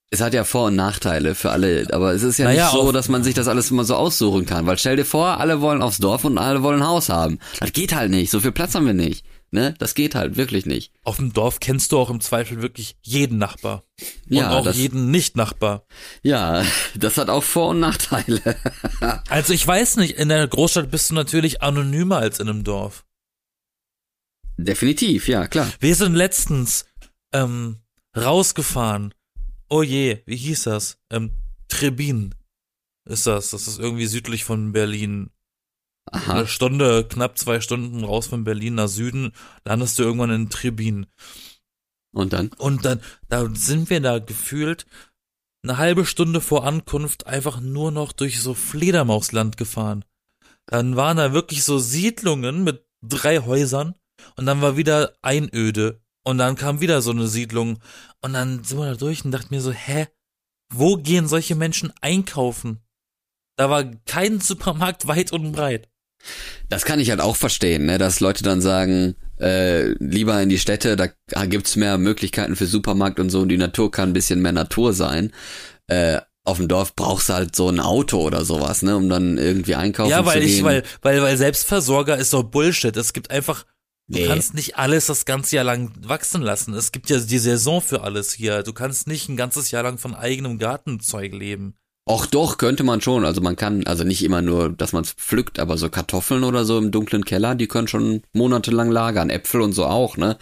[0.10, 2.92] es hat ja Vor- und Nachteile für alle, aber es ist ja naja, nicht so,
[2.92, 4.68] dass man sich das alles immer so aussuchen kann.
[4.68, 7.40] Weil stell dir vor, alle wollen aufs Dorf und alle wollen ein Haus haben.
[7.60, 9.26] Das geht halt nicht, so viel Platz haben wir nicht.
[9.54, 9.76] Ne?
[9.78, 10.92] Das geht halt wirklich nicht.
[11.04, 13.84] Auf dem Dorf kennst du auch im Zweifel wirklich jeden Nachbar.
[14.28, 15.86] Und ja, auch das, jeden Nicht-Nachbar.
[16.24, 18.42] Ja, das hat auch Vor- und Nachteile.
[19.30, 23.06] also ich weiß nicht, in der Großstadt bist du natürlich anonymer als in einem Dorf.
[24.58, 25.72] Definitiv, ja, klar.
[25.80, 26.86] Wir sind letztens
[27.32, 27.78] ähm,
[28.18, 29.14] rausgefahren.
[29.70, 30.98] Oh je, wie hieß das?
[31.12, 31.30] Ähm,
[31.68, 32.34] Trebin
[33.06, 33.52] ist das.
[33.52, 35.30] Das ist irgendwie südlich von Berlin.
[36.14, 36.34] Aha.
[36.34, 39.32] Eine Stunde, knapp zwei Stunden raus von Berlin nach Süden,
[39.66, 41.08] landest du irgendwann in Trebin.
[42.14, 42.50] Und dann?
[42.60, 44.86] Und dann, da sind wir da gefühlt
[45.64, 50.06] eine halbe Stunde vor Ankunft einfach nur noch durch so Fledermausland gefahren.
[50.68, 53.96] Dann waren da wirklich so Siedlungen mit drei Häusern
[54.36, 57.80] und dann war wieder Einöde und dann kam wieder so eine Siedlung
[58.22, 60.08] und dann sind wir da durch und dachten mir so, hä,
[60.72, 62.84] wo gehen solche Menschen einkaufen?
[63.56, 65.90] Da war kein Supermarkt weit und breit.
[66.70, 70.60] Das kann ich halt auch verstehen, ne, dass Leute dann sagen, äh, lieber in die
[70.60, 74.42] Städte, da gibt's mehr Möglichkeiten für Supermarkt und so und die Natur kann ein bisschen
[74.42, 75.32] mehr Natur sein.
[75.88, 79.38] Äh, auf dem Dorf brauchst du halt so ein Auto oder sowas, ne, um dann
[79.38, 80.66] irgendwie einkaufen Ja, weil zu ich, gehen.
[80.66, 82.96] weil, weil, weil Selbstversorger ist doch Bullshit.
[82.98, 83.66] Es gibt einfach,
[84.08, 84.28] du Nee.
[84.28, 86.74] kannst nicht alles das ganze Jahr lang wachsen lassen.
[86.74, 88.64] Es gibt ja die Saison für alles hier.
[88.64, 91.76] Du kannst nicht ein ganzes Jahr lang von eigenem Gartenzeug leben.
[92.06, 93.24] Och doch, könnte man schon.
[93.24, 96.66] Also man kann, also nicht immer nur, dass man es pflückt, aber so Kartoffeln oder
[96.66, 99.30] so im dunklen Keller, die können schon monatelang lagern.
[99.30, 100.38] Äpfel und so auch, ne?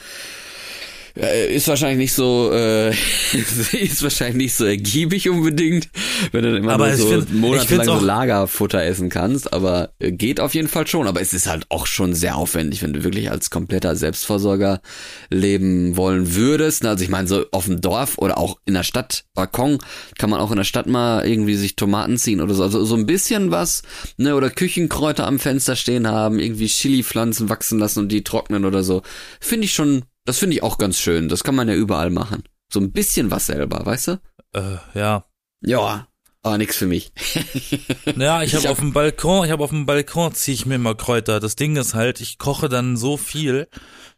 [1.18, 2.90] Äh, Ist wahrscheinlich nicht so, äh,
[3.74, 5.90] ist wahrscheinlich nicht so ergiebig unbedingt,
[6.32, 10.54] wenn du immer Aber so find- monatelang so Lagerfutter essen kannst, aber äh, geht auf
[10.54, 11.08] jeden Fall schon.
[11.08, 14.82] Aber es ist halt auch schon sehr aufwendig, wenn du wirklich als kompletter Selbstversorger
[15.30, 16.86] leben wollen würdest.
[16.86, 19.80] Also ich meine, so auf dem Dorf oder auch in der Stadt, Balkon,
[20.18, 22.64] kann man auch in der Stadt mal irgendwie sich Tomaten ziehen oder so.
[22.64, 23.84] Also so ein bisschen was,
[24.18, 28.84] ne, oder Küchenkräuter am Fenster stehen haben, irgendwie Chili-Pflanzen wachsen lassen und die trocknen oder
[28.84, 29.02] so.
[29.40, 31.30] Finde ich schon, das finde ich auch ganz schön.
[31.30, 32.44] Das kann man ja überall machen.
[32.72, 34.22] So ein bisschen was selber, weißt du?
[34.54, 35.26] Äh, ja.
[35.64, 36.08] Ja,
[36.44, 37.12] aber nix für mich.
[38.16, 40.76] Naja, ich habe hab- auf dem Balkon, ich habe auf dem Balkon ziehe ich mir
[40.76, 41.40] immer Kräuter.
[41.40, 43.68] Das Ding ist halt, ich koche dann so viel,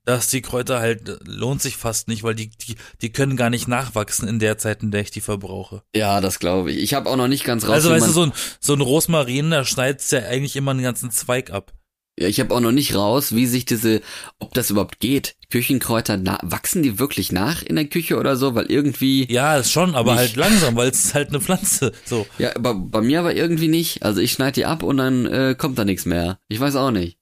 [0.06, 3.68] dass die Kräuter halt lohnt sich fast nicht, weil die die die können gar nicht
[3.68, 5.84] nachwachsen in der Zeit, in der ich die verbrauche.
[5.96, 6.80] Ja, das glaube ich.
[6.82, 7.72] Ich habe auch noch nicht ganz raus.
[7.74, 11.12] also weißt du, so ein so ein Rosmarin, da schneidest ja eigentlich immer einen ganzen
[11.12, 11.74] Zweig ab.
[12.19, 14.02] Ja, ich habe auch noch nicht raus, wie sich diese,
[14.38, 15.36] ob das überhaupt geht.
[15.49, 18.54] Küchenkräuter, na, wachsen die wirklich nach in der Küche oder so?
[18.54, 20.19] Weil irgendwie, Ja, ist schon, aber Nicht.
[20.19, 21.91] halt langsam, weil es ist halt eine Pflanze.
[22.06, 22.28] So.
[22.38, 24.04] ja, bei, bei mir aber irgendwie nicht.
[24.04, 26.38] Also ich schneide die ab und dann äh, kommt da nichts mehr.
[26.49, 27.17] Ich weiß auch nicht.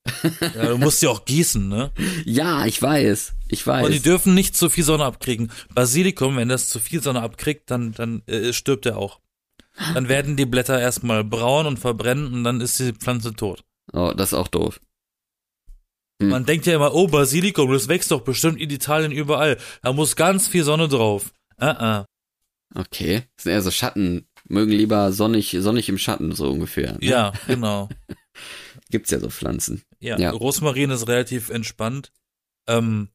[0.54, 1.90] Ja, du musst die auch gießen, ne?
[2.26, 3.32] Ja, ich weiß.
[3.48, 3.86] Ich weiß.
[3.86, 5.50] Und die dürfen nicht zu viel Sonne abkriegen.
[5.74, 9.20] Basilikum, wenn das zu viel Sonne abkriegt, dann, dann äh, stirbt er auch.
[9.94, 13.64] Dann werden die Blätter erstmal braun und verbrennen und dann ist die Pflanze tot.
[13.92, 14.80] Oh, das ist auch doof.
[16.20, 16.28] Hm.
[16.28, 19.58] Man denkt ja immer, oh, Basilikum, das wächst doch bestimmt in Italien überall.
[19.82, 21.32] Da muss ganz viel Sonne drauf.
[21.60, 22.04] Uh -uh.
[22.74, 23.24] Okay.
[23.36, 24.26] Das sind eher so Schatten.
[24.44, 26.92] Mögen lieber sonnig, sonnig im Schatten, so ungefähr.
[26.92, 26.98] ne?
[27.00, 27.88] Ja, genau.
[28.90, 29.82] Gibt's ja so Pflanzen.
[30.00, 30.30] Ja, Ja.
[30.30, 32.12] Rosmarin ist relativ entspannt.
[32.66, 33.08] Ähm,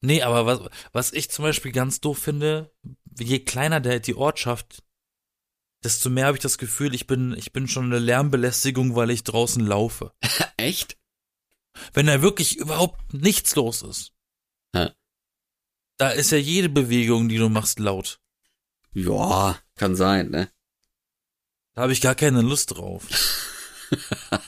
[0.00, 0.60] nee, aber was,
[0.92, 2.70] was ich zum Beispiel ganz doof finde,
[3.18, 4.82] je kleiner der, die Ortschaft,
[5.84, 9.24] desto mehr habe ich das Gefühl, ich bin, ich bin schon eine Lärmbelästigung, weil ich
[9.24, 10.12] draußen laufe.
[10.56, 10.96] Echt?
[11.92, 14.12] Wenn da wirklich überhaupt nichts los ist.
[14.74, 14.92] Ja.
[15.96, 18.20] Da ist ja jede Bewegung, die du machst, laut.
[18.92, 20.50] Ja, kann sein, ne?
[21.74, 23.06] Da habe ich gar keine Lust drauf.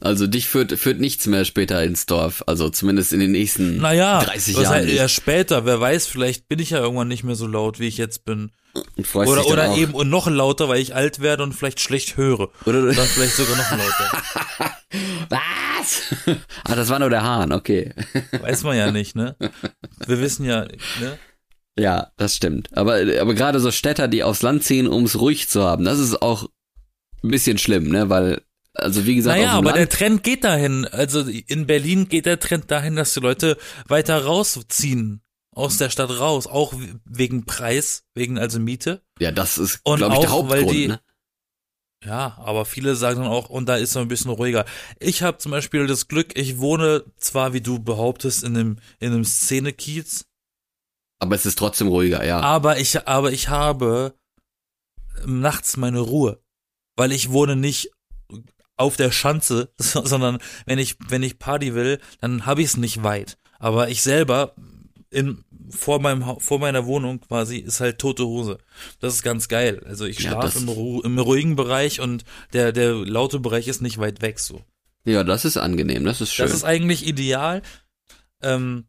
[0.00, 2.42] Also dich führt, führt nichts mehr später ins Dorf.
[2.46, 4.96] Also zumindest in den nächsten Naja, 30 was Jahren halt nicht.
[4.96, 7.98] eher später, wer weiß, vielleicht bin ich ja irgendwann nicht mehr so laut, wie ich
[7.98, 8.50] jetzt bin.
[8.96, 9.76] Und freust Oder, dich oder auch.
[9.76, 12.50] eben und noch lauter, weil ich alt werde und vielleicht schlecht höre.
[12.66, 14.72] Oder Dann vielleicht sogar noch lauter.
[15.28, 16.38] Was?
[16.64, 17.94] ah, das war nur der Hahn, okay.
[18.40, 19.36] Weiß man ja nicht, ne?
[20.06, 20.66] Wir wissen ja,
[21.00, 21.18] ne?
[21.78, 22.68] Ja, das stimmt.
[22.76, 25.98] Aber, aber gerade so Städter, die aufs Land ziehen, um es ruhig zu haben, das
[25.98, 26.48] ist auch
[27.22, 28.08] ein bisschen schlimm, ne?
[28.08, 28.42] Weil,
[28.74, 30.84] also wie gesagt, Naja, aber der Land, Trend geht dahin.
[30.86, 33.56] Also in Berlin geht der Trend dahin, dass die Leute
[33.86, 35.22] weiter rausziehen.
[35.60, 36.46] Aus der Stadt raus.
[36.46, 36.72] Auch
[37.04, 39.02] wegen Preis, wegen also Miete.
[39.18, 41.00] ja, das ist, Und glaube ich, der Hauptgrund, die- ne?
[42.04, 44.64] Ja, aber viele sagen dann auch, und da ist so ein bisschen ruhiger.
[44.98, 49.12] Ich habe zum Beispiel das Glück, ich wohne zwar, wie du behauptest, in einem, in
[49.12, 50.24] einem Szene-Kiez,
[51.18, 52.40] Aber es ist trotzdem ruhiger, ja.
[52.40, 54.14] aber ich, aber ich habe
[55.26, 56.40] nachts meine Ruhe.
[56.96, 57.90] Weil ich wohne nicht
[58.78, 63.02] auf der Schanze, sondern wenn ich, wenn ich Party will, dann habe ich es nicht
[63.02, 63.36] weit.
[63.58, 64.54] Aber ich selber
[65.10, 68.58] in, vor meinem, vor meiner Wohnung quasi ist halt tote Hose.
[69.00, 69.82] Das ist ganz geil.
[69.86, 73.68] Also ich Ja, schlafe das- im, Ru im ruhigen Bereich und der, der laute Bereich
[73.68, 74.62] ist nicht weit weg so.
[75.04, 76.44] Ja, das ist angenehm, das ist schön.
[76.44, 77.62] Das ist eigentlich ideal.
[78.42, 78.86] Ähm,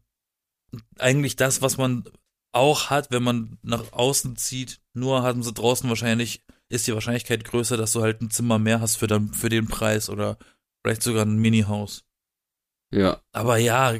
[0.98, 2.04] eigentlich das, was man
[2.52, 4.80] auch hat, wenn man nach außen zieht.
[4.94, 8.80] Nur haben sie draußen wahrscheinlich, ist die Wahrscheinlichkeit größer, dass du halt ein Zimmer mehr
[8.80, 10.36] hast für, dann, für den Preis oder
[10.82, 12.04] vielleicht sogar ein Mini-Haus.
[12.90, 13.20] ja.
[13.32, 13.94] Aber ja,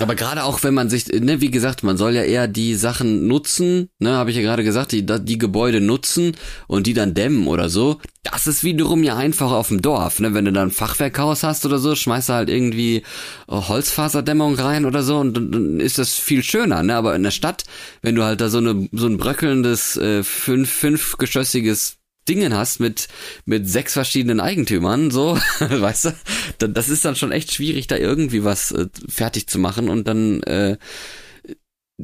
[0.00, 3.28] Aber gerade auch, wenn man sich, ne, wie gesagt, man soll ja eher die Sachen
[3.28, 7.46] nutzen, ne, habe ich ja gerade gesagt, die, die Gebäude nutzen und die dann dämmen
[7.46, 8.00] oder so.
[8.24, 11.64] Das ist wiederum ja einfach auf dem Dorf, ne, wenn du dann ein Fachwerkhaus hast
[11.64, 13.02] oder so, schmeißt du halt irgendwie äh,
[13.48, 17.30] Holzfaserdämmung rein oder so und dann, dann ist das viel schöner, ne, aber in der
[17.30, 17.62] Stadt,
[18.02, 23.08] wenn du halt da so eine, so ein bröckelndes, äh, fünf, fünfgeschossiges Dingen hast mit
[23.44, 26.12] mit sechs verschiedenen Eigentümern, so, weißt du,
[26.58, 30.06] dann, das ist dann schon echt schwierig, da irgendwie was äh, fertig zu machen und
[30.08, 30.76] dann äh,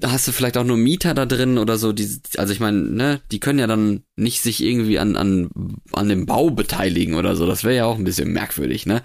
[0.02, 2.08] hast du vielleicht auch nur Mieter da drin oder so, die,
[2.38, 5.50] also ich meine, ne, die können ja dann nicht sich irgendwie an an
[5.92, 9.02] an dem Bau beteiligen oder so, das wäre ja auch ein bisschen merkwürdig, ne?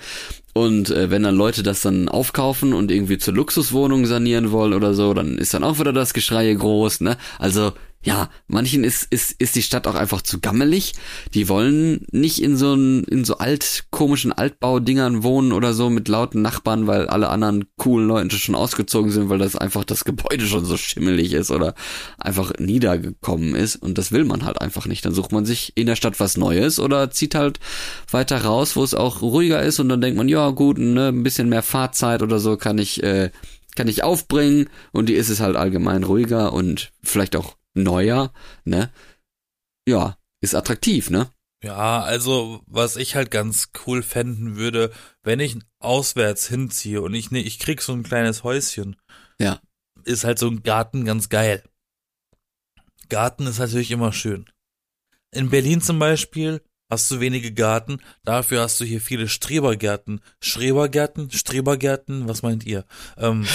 [0.54, 4.94] Und äh, wenn dann Leute das dann aufkaufen und irgendwie zur Luxuswohnung sanieren wollen oder
[4.94, 7.18] so, dann ist dann auch wieder das Geschrei groß, ne?
[7.38, 7.74] Also
[8.08, 10.94] ja, manchen ist, ist, ist die Stadt auch einfach zu gammelig.
[11.34, 16.42] Die wollen nicht in so, in so alt, komischen Altbaudingern wohnen oder so mit lauten
[16.42, 20.64] Nachbarn, weil alle anderen coolen Leute schon ausgezogen sind, weil das einfach das Gebäude schon
[20.64, 21.76] so schimmelig ist oder
[22.18, 23.76] einfach niedergekommen ist.
[23.76, 25.04] Und das will man halt einfach nicht.
[25.04, 27.60] Dann sucht man sich in der Stadt was Neues oder zieht halt
[28.10, 31.24] weiter raus, wo es auch ruhiger ist und dann denkt man, ja gut, ne, ein
[31.24, 33.32] bisschen mehr Fahrzeit oder so kann ich, äh,
[33.76, 38.34] kann ich aufbringen und die ist es halt allgemein ruhiger und vielleicht auch neuer,
[38.66, 38.92] ne?
[39.88, 41.32] Ja, ist attraktiv, ne?
[41.64, 44.92] Ja, also was ich halt ganz cool fänden würde,
[45.24, 48.96] wenn ich auswärts hinziehe und ich ne, ich krieg so ein kleines Häuschen.
[49.40, 49.60] Ja.
[50.04, 51.64] Ist halt so ein Garten ganz geil.
[53.10, 54.46] Garten ist natürlich immer schön.
[55.32, 60.22] In Berlin zum Beispiel hast du wenige Garten, dafür hast du hier viele Strebergärten.
[60.42, 62.86] Strebergärten, Strebergärten, was meint ihr?
[63.18, 63.46] Ähm,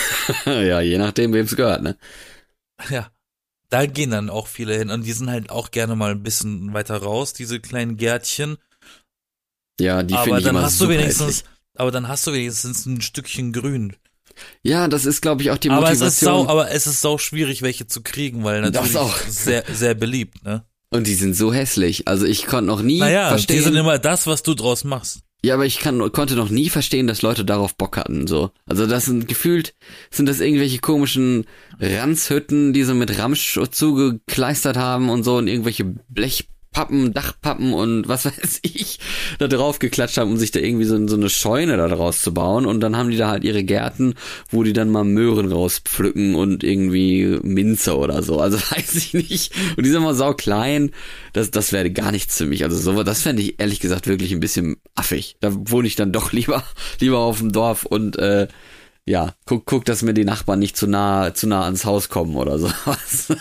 [0.44, 1.96] ja, je nachdem, wem es gehört, ne?
[2.88, 3.10] ja,
[3.70, 6.72] da gehen dann auch viele hin und die sind halt auch gerne mal ein bisschen
[6.74, 8.58] weiter raus, diese kleinen Gärtchen.
[9.80, 11.44] Ja, die aber finde ich dann immer hast du wenigstens,
[11.76, 13.96] aber dann hast du wenigstens ein Stückchen Grün.
[14.62, 16.08] Ja, das ist, glaube ich, auch die Aber Motivation.
[16.08, 19.16] es ist sau, aber es ist sau schwierig, welche zu kriegen, weil Das natürlich auch.
[19.28, 20.64] sehr, sehr beliebt, ne?
[20.90, 22.08] Und die sind so hässlich.
[22.08, 23.56] Also ich konnte noch nie Naja, verstehen.
[23.56, 25.20] die sind immer das, was du draus machst.
[25.42, 28.26] Ja, aber ich kann, konnte noch nie verstehen, dass Leute darauf Bock hatten.
[28.26, 29.74] So, also das sind gefühlt
[30.10, 31.46] sind das irgendwelche komischen
[31.78, 35.94] Ranzhütten, die so mit Ramsch zugekleistert haben und so und irgendwelche
[36.70, 38.98] Blechpappen, Dachpappen und was weiß ich
[39.38, 42.32] da drauf geklatscht haben, um sich da irgendwie so, so eine Scheune da draus zu
[42.32, 42.66] bauen.
[42.66, 44.14] Und dann haben die da halt ihre Gärten,
[44.50, 48.38] wo die dann mal Möhren rauspflücken und irgendwie Minze oder so.
[48.40, 49.52] Also weiß ich nicht.
[49.76, 50.92] Und die sind mal sau klein.
[51.32, 52.64] Das, das wäre gar nichts für mich.
[52.64, 55.36] Also so, das fände ich ehrlich gesagt wirklich ein bisschen affig.
[55.40, 56.62] Da wohne ich dann doch lieber,
[57.00, 58.48] lieber auf dem Dorf und äh,
[59.06, 62.36] ja, guck, guck, dass mir die Nachbarn nicht zu nah, zu nah ans Haus kommen
[62.36, 63.34] oder sowas.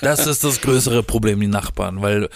[0.00, 2.30] Das ist das größere Problem, die Nachbarn, weil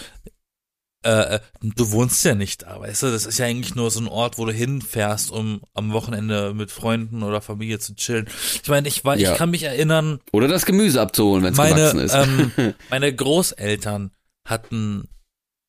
[1.05, 3.11] äh, äh, du wohnst ja nicht da, weißt du?
[3.11, 6.71] Das ist ja eigentlich nur so ein Ort, wo du hinfährst, um am Wochenende mit
[6.71, 8.27] Freunden oder Familie zu chillen.
[8.63, 9.31] Ich meine, ich war, Ja.
[9.33, 12.13] ich kann mich erinnern, Oder das Gemüse abzuholen, wenn es gewachsen ist.
[12.15, 14.11] ähm, meine Großeltern
[14.47, 15.07] hatten,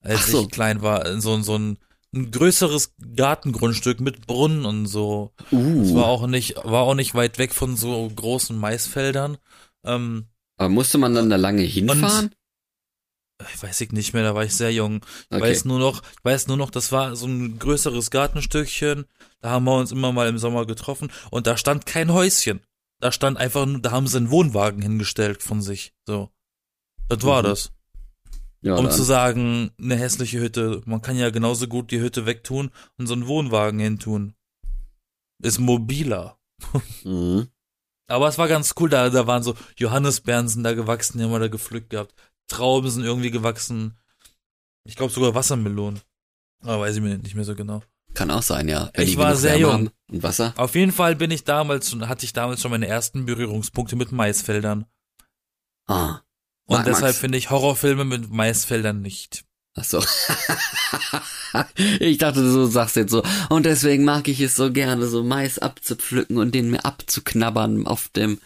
[0.03, 0.43] als so.
[0.43, 1.79] ich klein war, so, so ein,
[2.15, 5.33] ein größeres Gartengrundstück mit Brunnen und so.
[5.53, 9.37] Uh, war auch nicht, war auch nicht weit weg von so großen Maisfeldern.
[9.85, 12.31] Ähm, aber musste man dann da lange hinfahren?
[13.55, 15.05] Ich weiß ich nicht mehr, da war ich sehr jung.
[15.31, 15.43] Ich Okay.
[15.43, 19.05] weiß nur noch, ich weiß nur noch, das war so ein größeres Gartenstückchen.
[19.41, 22.61] Da haben wir uns immer mal im Sommer getroffen und da stand kein Häuschen.
[23.01, 25.93] Da stand einfach nur, da haben sie einen Wohnwagen hingestellt von sich.
[26.07, 26.31] So.
[27.09, 27.47] Das war Mhm.
[27.47, 27.73] das.
[28.63, 28.95] ja, um dann.
[28.95, 33.13] zu sagen, eine hässliche Hütte, man kann ja genauso gut die Hütte wegtun und so
[33.13, 34.35] einen Wohnwagen hintun.
[35.43, 36.39] Ist mobiler.
[37.05, 37.49] Mhm.
[38.09, 41.33] Aber es war ganz cool, da, da waren so Johannisbeeren sind da gewachsen, die haben
[41.33, 42.15] wir da gepflückt gehabt.
[42.49, 43.97] Trauben sind irgendwie gewachsen.
[44.85, 46.01] Ich glaube sogar Wassermelonen.
[46.63, 47.83] Aber weiß ich mir nicht mehr so genau.
[48.15, 48.91] Kann auch sein, ja.
[48.95, 49.91] Wenn Ich war sehr jung.
[50.09, 50.55] Und Wasser?
[50.57, 54.13] Auf jeden Fall bin ich damals schon, hatte ich damals schon meine ersten Berührungspunkte mit
[54.13, 54.87] Maisfeldern.
[55.87, 56.21] Ah.
[56.67, 57.19] Und Mag- deshalb Max.
[57.19, 59.45] finde ich Horrorfilme mit Maisfeldern nicht.
[59.79, 60.03] Ach so.
[62.01, 63.23] ich dachte, du sagst jetzt so.
[63.51, 68.09] Und deswegen mag ich es so gerne, so Mais abzupflücken und den mir abzuknabbern auf
[68.09, 68.41] dem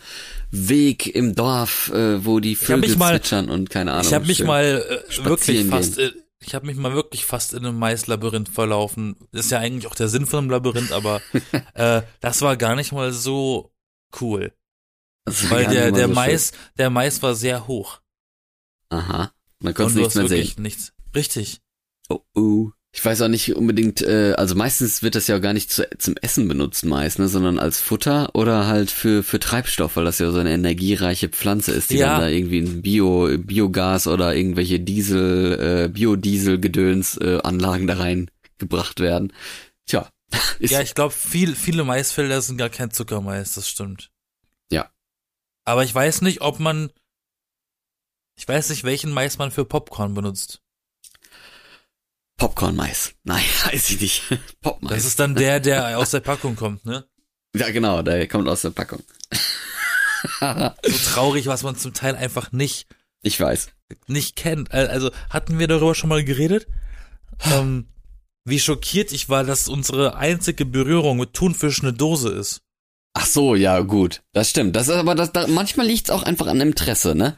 [0.51, 4.07] Weg im Dorf, äh, wo die Vögel mich mal- zwitschern und keine Ahnung.
[4.07, 4.49] Ich habe mich schön.
[4.49, 9.15] mal äh, wirklich fast, äh, ich habe mich mal wirklich fast in einem Maislabyrinth verlaufen.
[9.31, 11.23] Ist ja eigentlich auch der Sinn von einem Labyrinth, aber
[11.75, 13.73] äh, das war gar nicht mal so
[14.21, 14.53] cool,
[15.27, 18.01] weil der der so Mais, der Mais war sehr hoch
[18.93, 18.99] Schön.
[18.99, 19.33] Aha.
[19.61, 20.55] Man konnte nichts mehr sehen.
[20.59, 20.93] nichts.
[21.15, 21.61] Richtig.
[22.09, 22.71] Oh, oh.
[22.93, 25.89] Ich weiß auch nicht unbedingt, äh, also meistens wird das ja auch gar nicht zu,
[25.99, 30.19] zum Essen benutzt meist, ne, sondern als Futter oder halt für, für Treibstoff, weil das
[30.19, 32.13] ja so eine energiereiche Pflanze ist, die Ja.
[32.15, 39.33] dann da irgendwie in Bio, Biogas oder irgendwelche Diesel, äh, Biodiesel-Gedöns äh, da reingebracht werden.
[39.87, 40.11] Tja,
[40.61, 44.11] Ja, ich glaube, viel, viele Maisfelder sind gar kein Zuckermais, das stimmt.
[44.71, 44.91] Ja.
[45.65, 46.91] Aber ich weiß nicht, ob man,
[48.37, 50.61] ich weiß nicht, welchen Mais man für Popcorn benutzt.
[52.41, 53.13] Popcorn-Mais.
[53.25, 54.23] Nein, weiß ich nicht.
[54.61, 54.91] Popmais.
[54.97, 57.05] Das ist dann der, der aus der Packung kommt, ne?
[57.55, 59.03] ja, genau, der kommt aus der Packung.
[60.41, 62.87] So traurig, was man zum Teil einfach nicht
[63.23, 63.71] ich weiß.
[64.07, 64.71] nicht kennt.
[64.73, 66.67] Al- Also hatten wir darüber schon mal geredet?
[67.55, 67.89] Ähm,
[68.45, 72.61] wie schockiert ich war, dass unsere einzige Berührung mit Thunfisch eine Dose ist.
[73.13, 74.23] Ach so, ja, gut.
[74.33, 74.77] Das stimmt.
[74.77, 77.37] Das ist aber das, da, manchmal liegt's auch einfach an Interesse, ne?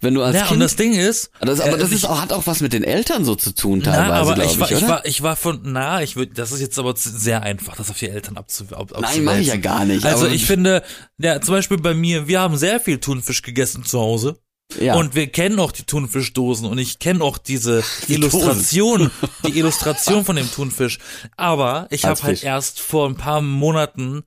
[0.00, 2.04] Wenn du als Ja, Kind und das Ding ist, Das, aber äh, das ich- ist
[2.04, 4.60] auch, hat auch was mit den Eltern so zu tun, teilweise, na, aber glaube ich
[4.60, 4.88] war, ich, oder?
[4.88, 7.98] war, ich war von, na, ich würde, das ist jetzt aber sehr einfach, das auf
[7.98, 10.04] die Eltern abzu, ab, Nein, mache ich ja gar nicht.
[10.04, 10.82] Also ich finde,
[11.16, 14.38] ja, zum Beispiel bei mir, wir haben sehr viel Thunfisch gegessen zu Hause.
[14.80, 14.94] Ja.
[14.94, 19.10] Und wir kennen auch die Thunfischdosen und ich kenne auch diese Illustration,
[19.46, 20.98] die Illustration von dem Thunfisch.
[21.36, 24.22] Aber ich habe halt erst vor ein paar Monaten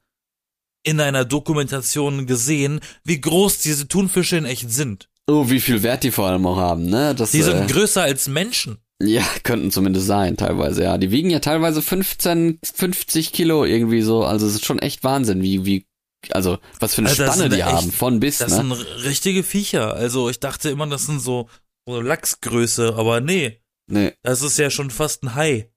[0.88, 5.10] in einer Dokumentation gesehen, wie groß diese Thunfische in echt sind.
[5.30, 7.14] Oh, wie viel Wert die vor allem auch haben, ne?
[7.14, 8.78] Das, Die sind äh, größer als Menschen.
[9.04, 10.98] ja, könnten zumindest sein, teilweise, ja.
[10.98, 14.24] Die wiegen ja teilweise 15, 50 Kilo irgendwie so.
[14.24, 15.86] Also es ist schon echt Wahnsinn, wie, wie,
[16.32, 18.56] also was für eine das Spanne die echt- haben, von bis, Das ne?
[18.58, 18.72] sind
[19.04, 19.94] richtige Viecher.
[19.94, 21.50] Also ich dachte immer, das sind so,
[21.86, 24.14] so Lachsgröße, aber nee, Nee.
[24.24, 25.70] das ist ja schon fast ein Hai.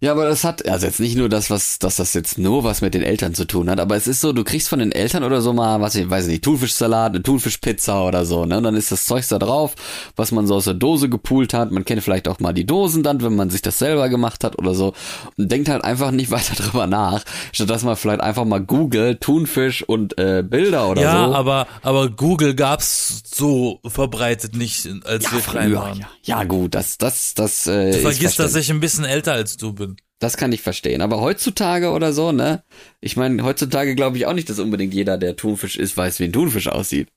[0.00, 2.82] Ja, aber das hat, also jetzt nicht nur das, was, dass das jetzt nur was
[2.82, 5.24] mit den Eltern zu tun hat, aber es ist so, du kriegst von den Eltern
[5.24, 8.58] oder so mal, was ich weiß nicht, Thunfischsalat, eine Thunfischpizza oder so, ne?
[8.58, 9.74] Und dann ist das Zeugs da drauf,
[10.14, 11.72] was man so aus der Dose gepoolt hat.
[11.72, 14.56] Man kennt vielleicht auch mal die Dosen dann, wenn man sich das selber gemacht hat
[14.56, 14.94] oder so.
[15.36, 19.20] Und denkt halt einfach nicht weiter drüber nach, statt dass man vielleicht einfach mal googelt,
[19.20, 21.34] Thunfisch und äh, Bilder oder ja, so.
[21.34, 25.98] aber, aber Google gab's so verbreitet nicht, als ja, wir früher, waren.
[25.98, 26.08] ja.
[26.22, 29.67] ja gut, das, das, das, äh, Du vergisst, dass ich ein bisschen älter als du
[29.74, 29.96] bin.
[30.20, 31.00] Das kann ich verstehen.
[31.00, 32.64] Aber heutzutage oder so, ne?
[33.00, 36.24] Ich meine, heutzutage glaube ich auch nicht, dass unbedingt jeder, der Thunfisch ist, weiß, wie
[36.24, 37.08] ein Thunfisch aussieht.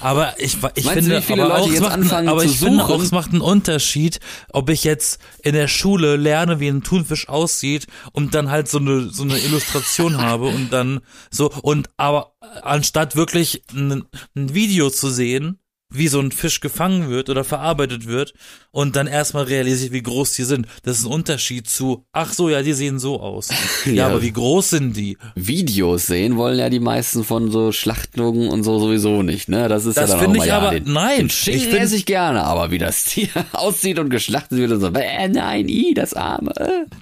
[0.00, 2.28] Aber ich, ich Meinst du, finde, wie viele aber Leute auch, es jetzt macht, anfangen
[2.28, 2.94] aber zu ich finde suchen?
[2.94, 4.18] auch, es macht einen Unterschied,
[4.52, 8.78] ob ich jetzt in der Schule lerne, wie ein Thunfisch aussieht und dann halt so
[8.78, 10.98] eine, so eine Illustration habe und dann
[11.30, 17.08] so, und aber anstatt wirklich ein, ein Video zu sehen, wie so ein Fisch gefangen
[17.08, 18.34] wird oder verarbeitet wird
[18.70, 20.66] und dann erstmal realisiert, wie groß die sind.
[20.82, 23.48] Das ist ein Unterschied zu, ach so, ja, die sehen so aus.
[23.86, 24.06] Ja, Ja.
[24.08, 25.16] aber wie groß sind die?
[25.34, 29.68] Videos sehen wollen ja die meisten von so Schlachtungen und so sowieso nicht, ne?
[29.68, 31.82] Das ist Das ja dann finde ich ja, aber- den, nein, den ich Schinken find-
[31.82, 35.68] esse ich gerne, aber wie das Tier aussieht und geschlachtet wird und so, äh, nein,
[35.68, 36.52] i, das Arme.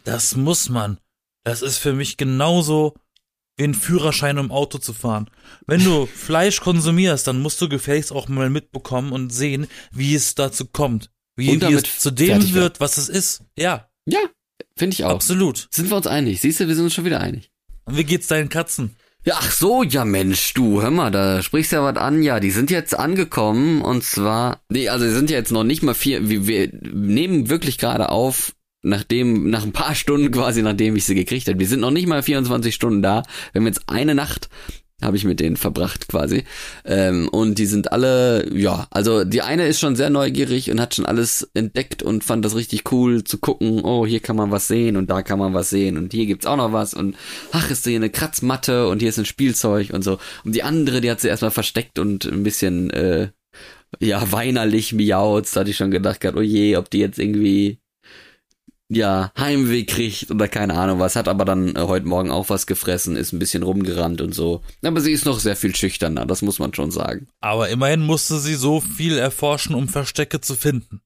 [0.05, 0.99] Das muss man.
[1.45, 2.95] Das ist für mich genauso
[3.57, 5.31] wie ein Führerschein, um Auto zu fahren.
[5.67, 10.35] Wenn du Fleisch konsumierst, dann musst du gefälligst auch mal mitbekommen und sehen, wie es
[10.35, 11.11] dazu kommt.
[11.37, 13.43] Wie, wie es zu dem wird, was es ist.
[13.59, 14.21] Ja, Ja,
[14.77, 15.11] finde ich auch.
[15.11, 15.69] absolut.
[15.71, 16.41] Sind wir uns einig?
[16.41, 17.51] Siehst du, wir sind uns schon wieder einig.
[17.85, 18.97] Und wie geht's deinen Katzen?
[19.25, 22.23] Ja, ach so, ja Mensch, du, hör mal, da sprichst ja was an.
[22.23, 25.83] Ja, die sind jetzt angekommen und zwar, nee, also die sind ja jetzt noch nicht
[25.83, 28.53] mal vier, wir, wir nehmen wirklich gerade auf,
[28.87, 31.59] nachdem, nach ein paar Stunden quasi, nachdem ich sie gekriegt habe.
[31.59, 33.23] Wir sind noch nicht mal 24 Stunden da.
[33.53, 34.49] Wir haben jetzt eine Nacht,
[35.03, 36.45] habe ich mit denen verbracht quasi.
[36.85, 40.95] Ähm, und die sind alle, ja, also die eine ist schon sehr neugierig und hat
[40.95, 44.69] schon alles entdeckt und fand das richtig cool zu gucken, oh, hier kann man was
[44.69, 47.17] sehen und da kann man was sehen und hier gibt's auch noch was und
[47.53, 50.19] ach, ist hier eine Kratzmatte und hier ist ein Spielzeug und so.
[50.45, 53.29] Und die andere, die hat sie erstmal versteckt und ein bisschen, äh,
[54.01, 55.47] ja, weinerlich miaut.
[55.55, 57.81] Da hatte ich schon gedacht oh je, ob die jetzt irgendwie
[58.89, 62.67] ja, Heimweh kriegt oder keine Ahnung was, hat aber dann äh, heute Morgen auch was
[62.67, 64.63] gefressen, ist ein bisschen rumgerannt und so.
[64.83, 67.29] Aber sie ist noch sehr viel schüchterner, das muss man schon sagen.
[67.41, 71.01] Aber immerhin musste sie so viel erforschen, um Verstecke zu finden.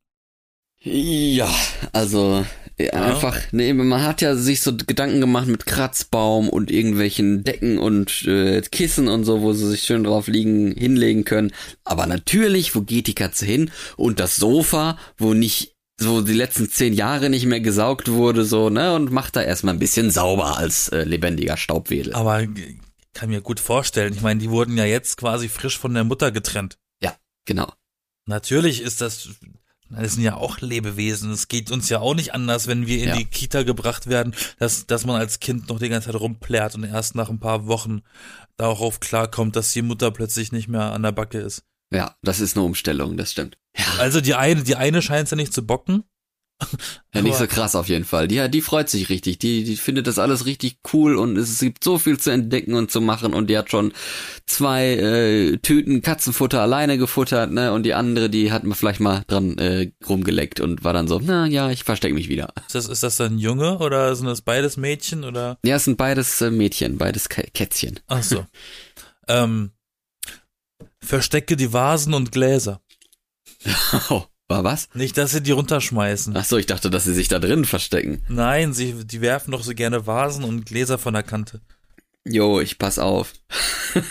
[0.82, 1.52] Ja,
[1.92, 2.44] also
[2.76, 7.78] äh, einfach, nee, man hat ja sich so Gedanken gemacht mit Kratzbaum und irgendwelchen Decken
[7.78, 11.52] und äh, Kissen und so, wo sie sich schön drauf liegen, hinlegen können.
[11.84, 13.70] Aber natürlich, wo geht die Katze hin?
[13.96, 18.70] Und das Sofa, wo nicht so die letzten zehn Jahre nicht mehr gesaugt wurde, so,
[18.70, 22.14] ne, und macht da erstmal ein bisschen sauber als äh, lebendiger Staubwedel.
[22.14, 22.44] Aber
[23.12, 24.14] kann mir gut vorstellen.
[24.14, 26.78] Ich meine, die wurden ja jetzt quasi frisch von der Mutter getrennt.
[27.46, 27.72] Genau.
[28.26, 29.30] Natürlich ist das,
[29.88, 31.32] das sind ja auch Lebewesen.
[31.32, 33.16] Es geht uns ja auch nicht anders, wenn wir in Ja.
[33.16, 36.84] die Kita gebracht werden, dass, dass man als Kind noch die ganze Zeit rumplärt und
[36.84, 38.02] erst nach ein paar Wochen
[38.56, 41.64] darauf klarkommt, dass die Mutter plötzlich nicht mehr an der Backe ist.
[41.92, 43.58] Ja, das ist eine Umstellung, das stimmt.
[43.98, 46.04] Also die eine, die eine scheint ja nicht zu bocken.
[47.14, 48.28] Ja, nicht so krass auf jeden Fall.
[48.28, 49.38] Die, die freut sich richtig.
[49.38, 52.90] Die, die findet das alles richtig cool und es gibt so viel zu entdecken und
[52.90, 53.94] zu machen und die hat schon
[54.44, 57.72] zwei äh, Tüten Katzenfutter alleine gefuttert, ne?
[57.72, 61.18] Und die andere, die hat mir vielleicht mal dran äh, rumgeleckt und war dann so,
[61.24, 62.52] na ja, ich versteck mich wieder.
[62.66, 65.56] Ist das, ist das dann Junge oder sind das beides Mädchen oder?
[65.64, 68.00] Ja, es sind beides äh, Mädchen, beides Kä- Kätzchen.
[68.06, 68.44] Ach so.
[69.28, 69.70] ähm,
[71.02, 72.80] verstecke die Vasen und Gläser.
[74.08, 74.88] Oh, war was?
[74.94, 76.36] Nicht, dass sie die runterschmeißen.
[76.36, 78.22] Ach so, ich dachte, dass sie sich da drin verstecken.
[78.28, 81.60] Nein, sie, die werfen doch so gerne Vasen und Gläser von der Kante.
[82.24, 83.32] Jo, ich pass auf.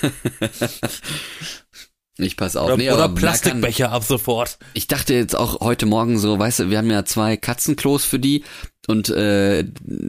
[2.18, 2.68] ich pass auf.
[2.68, 4.58] Oder, Nee, oder man kann- Plastikbecher ab sofort.
[4.74, 8.20] Ich dachte jetzt auch heute Morgen so, weißt du, wir haben ja zwei Katzenklos für
[8.20, 8.44] die
[8.90, 9.66] und äh,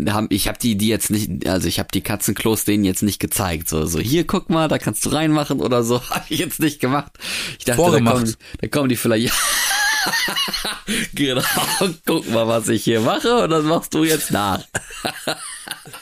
[0.08, 3.20] haben, ich habe die die jetzt nicht, also ich habe die Katzenklos denen jetzt nicht
[3.20, 6.60] gezeigt, so so hier guck mal, da kannst du reinmachen oder so, habe ich jetzt
[6.60, 7.12] nicht gemacht.
[7.58, 9.34] Ich dachte, da kommen, da kommen die vielleicht.
[11.14, 11.42] genau,
[12.06, 14.64] guck mal, was ich hier mache und das machst du jetzt nach.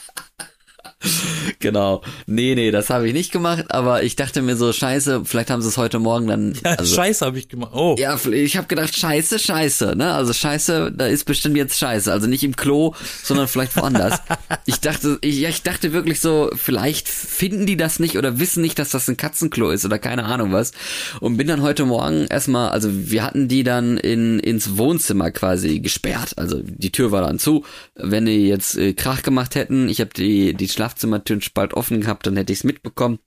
[1.61, 2.03] genau.
[2.27, 5.63] Nee, nee, das habe ich nicht gemacht, aber ich dachte mir so, scheiße, vielleicht haben
[5.63, 6.55] sie es heute Morgen dann.
[6.65, 7.73] Ja, also, Scheiße habe ich gemacht.
[7.75, 7.95] Oh.
[7.99, 10.13] Ja, ich habe gedacht, scheiße, scheiße, ne?
[10.13, 12.11] Also scheiße, da ist bestimmt jetzt scheiße.
[12.13, 14.21] Also nicht im Klo, sondern vielleicht woanders.
[14.67, 18.61] ich dachte, ich, ja, ich dachte wirklich so, vielleicht finden die das nicht oder wissen
[18.61, 20.73] nicht, dass das ein Katzenklo ist oder keine Ahnung was.
[21.21, 25.81] Und bin dann heute Morgen erstmal, also wir hatten die dann in ins Wohnzimmer quasi
[25.81, 26.33] gesperrt.
[26.37, 27.65] Also die Tür war dann zu.
[27.95, 32.27] Wenn die jetzt äh, Krach gemacht hätten, ich habe die, die Schlafzimmertüren spalt offen gehabt,
[32.27, 33.19] dann hätte ich es mitbekommen.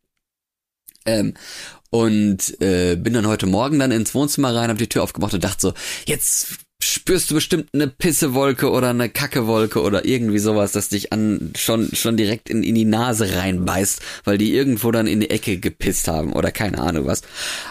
[1.05, 1.33] Ähm,
[1.89, 5.43] und äh, bin dann heute Morgen dann ins Wohnzimmer rein, hab die Tür aufgemacht und
[5.43, 5.73] dachte so,
[6.05, 11.53] jetzt spürst du bestimmt eine Pissewolke oder eine Kackewolke oder irgendwie sowas, das dich an
[11.55, 15.57] schon schon direkt in, in die Nase reinbeißt, weil die irgendwo dann in die Ecke
[15.59, 17.21] gepisst haben oder keine Ahnung was.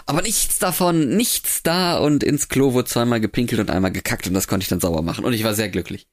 [0.05, 4.33] Aber nichts davon, nichts da und ins Klo wurde zweimal gepinkelt und einmal gekackt und
[4.33, 6.07] das konnte ich dann sauber machen und ich war sehr glücklich.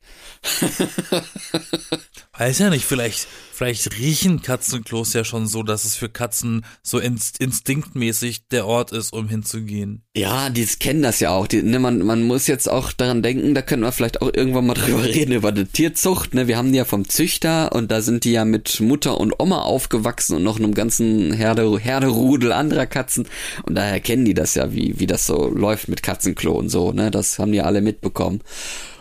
[2.39, 3.27] Weiß ja nicht, vielleicht,
[3.59, 8.93] vielleicht riechen Katzenklos ja schon so, dass es für Katzen so inst instinktmäßig der Ort
[8.93, 10.03] ist, um hinzugehen.
[10.17, 11.49] Ja, die kennen das ja auch.
[11.49, 14.67] Die, ne, man, man muss jetzt auch daran denken, da können wir vielleicht auch irgendwann
[14.67, 16.35] mal drüber reden, über die Tierzucht.
[16.35, 16.47] Ne?
[16.47, 19.63] Wir haben die ja vom Züchter und da sind die ja mit Mutter und Oma
[19.63, 23.27] aufgewachsen und noch einem ganzen Herde, Herderudel anderer Katzen.
[23.65, 26.93] Und daher kennen die das ja, wie, wie das so läuft mit Katzenklo und so.
[26.93, 27.11] Ne?
[27.11, 28.41] Das haben die alle mitbekommen.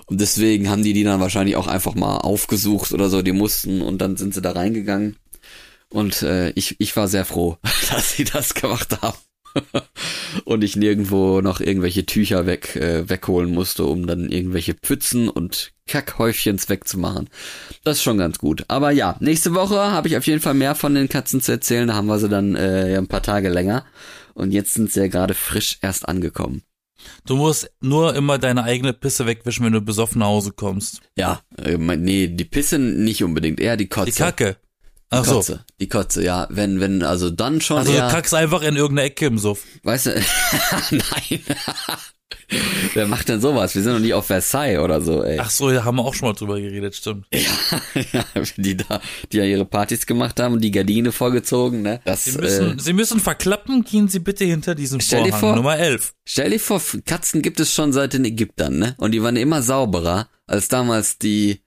[0.07, 3.81] Und deswegen haben die die dann wahrscheinlich auch einfach mal aufgesucht oder so, die mussten
[3.81, 5.17] und dann sind sie da reingegangen.
[5.89, 7.57] Und äh, ich, ich war sehr froh,
[7.91, 9.17] dass sie das gemacht haben.
[10.45, 15.71] und ich nirgendwo noch irgendwelche Tücher weg, äh, wegholen musste, um dann irgendwelche Pfützen und
[15.87, 17.29] Kackhäufchens wegzumachen.
[17.83, 18.65] Das ist schon ganz gut.
[18.67, 21.87] Aber ja, nächste Woche habe ich auf jeden Fall mehr von den Katzen zu erzählen.
[21.87, 23.85] Da haben wir sie dann äh, ein paar Tage länger.
[24.33, 26.61] Und jetzt sind sie ja gerade frisch erst angekommen.
[27.25, 31.01] Du musst nur immer deine eigene Pisse wegwischen, wenn du besoffen nach Hause kommst.
[31.17, 34.11] Ja, äh, nee, die Pisse nicht unbedingt, eher die Kotze.
[34.11, 34.57] Die Kacke.
[35.11, 35.35] Die Ach so.
[35.35, 38.75] Kotze, die Kotze, ja, wenn, wenn, also dann schon Also eher, du kackst einfach in
[38.75, 39.63] irgendeine Ecke im Suff.
[39.83, 40.11] weißt du,
[40.91, 41.39] nein,
[42.93, 43.73] wer macht denn sowas?
[43.75, 45.37] Wir sind noch nie auf Versailles oder so, ey.
[45.39, 47.25] Ach so, da haben wir auch schon mal drüber geredet, stimmt.
[48.13, 48.23] Ja,
[48.57, 49.01] die da,
[49.31, 51.99] die ja ihre Partys gemacht haben und die Gardine vorgezogen, ne?
[52.05, 55.39] Das, Sie müssen, äh, Sie müssen verklappen, gehen Sie bitte hinter diesen Stell dir Vorhang.
[55.41, 56.13] vor- Nummer 11.
[56.25, 58.95] stell dir vor, Katzen gibt es schon seit den Ägyptern, ne?
[58.97, 61.61] Und die waren immer sauberer als damals die,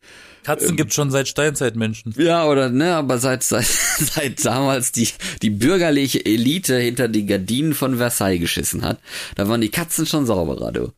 [0.45, 2.15] Katzen gibt's schon seit Steinzeitmenschen.
[2.17, 3.67] Ja, oder ne, aber seit seit,
[3.99, 5.09] seit damals die
[5.43, 9.01] die bürgerliche Elite hinter die Gardinen von Versailles geschissen hat,
[9.37, 10.93] da waren die Katzen schon sauberer, du.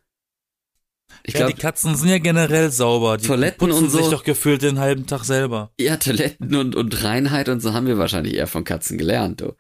[1.25, 3.17] Ich ja, glaube, die Katzen sind ja generell sauber.
[3.17, 3.99] Die Toiletten putzen und so.
[3.99, 5.71] sich doch gefühlt den halben Tag selber.
[5.79, 9.55] ja, Toiletten und und Reinheit und so haben wir wahrscheinlich eher von Katzen gelernt, du.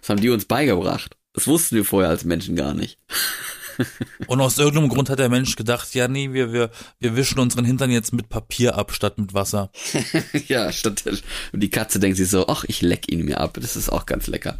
[0.00, 1.16] Das haben die uns beigebracht.
[1.34, 2.98] Das wussten wir vorher als Menschen gar nicht.
[4.26, 6.70] Und aus irgendeinem Grund hat der Mensch gedacht, ja nee, wir, wir,
[7.00, 9.70] wir wischen unseren Hintern jetzt mit Papier ab statt mit Wasser.
[10.48, 11.02] ja, statt
[11.52, 13.58] und die Katze denkt sich so, ach, ich leck ihn mir ab.
[13.60, 14.58] Das ist auch ganz lecker.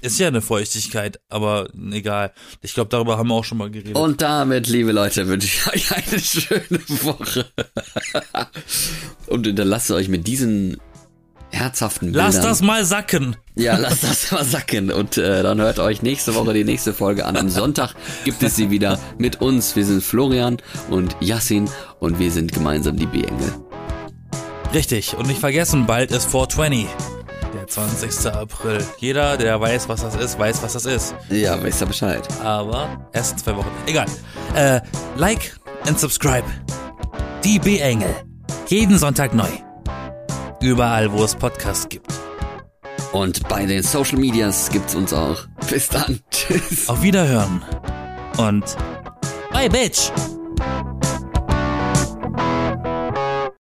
[0.00, 2.32] Ist ja eine Feuchtigkeit, aber egal.
[2.62, 3.96] Ich glaube, darüber haben wir auch schon mal geredet.
[3.96, 7.46] Und damit, liebe Leute, wünsche ich euch eine schöne Woche.
[9.26, 10.78] Und hinterlasst euch mit diesen
[11.50, 12.26] herzhaften Bildern.
[12.26, 13.36] Lass das mal sacken.
[13.54, 14.90] Ja, lasst das mal sacken.
[14.90, 17.36] Und äh, dann hört euch nächste Woche die nächste Folge an.
[17.36, 17.94] Am Sonntag
[18.24, 19.76] gibt es sie wieder mit uns.
[19.76, 20.58] Wir sind Florian
[20.90, 21.68] und Yassin
[22.00, 23.54] und wir sind gemeinsam die B-Engel.
[24.74, 25.16] Richtig.
[25.16, 26.86] Und nicht vergessen, bald ist 420.
[27.54, 28.32] Der 20.
[28.32, 28.84] April.
[28.98, 31.14] Jeder, der weiß, was das ist, weiß, was das ist.
[31.30, 32.26] Ja, wisst ihr Bescheid.
[32.44, 33.70] Aber erst in zwei Wochen.
[33.86, 34.06] Egal.
[34.54, 34.80] Äh,
[35.16, 36.44] like and subscribe.
[37.44, 38.14] Die B-Engel.
[38.68, 39.48] Jeden Sonntag neu.
[40.60, 42.12] Überall, wo es Podcasts gibt.
[43.12, 45.46] Und bei den Social Medias gibt's uns auch.
[45.70, 46.20] Bis dann.
[46.30, 46.88] Tschüss.
[46.88, 47.62] Auf Wiederhören.
[48.36, 48.64] Und
[49.52, 50.10] bye, Bitch.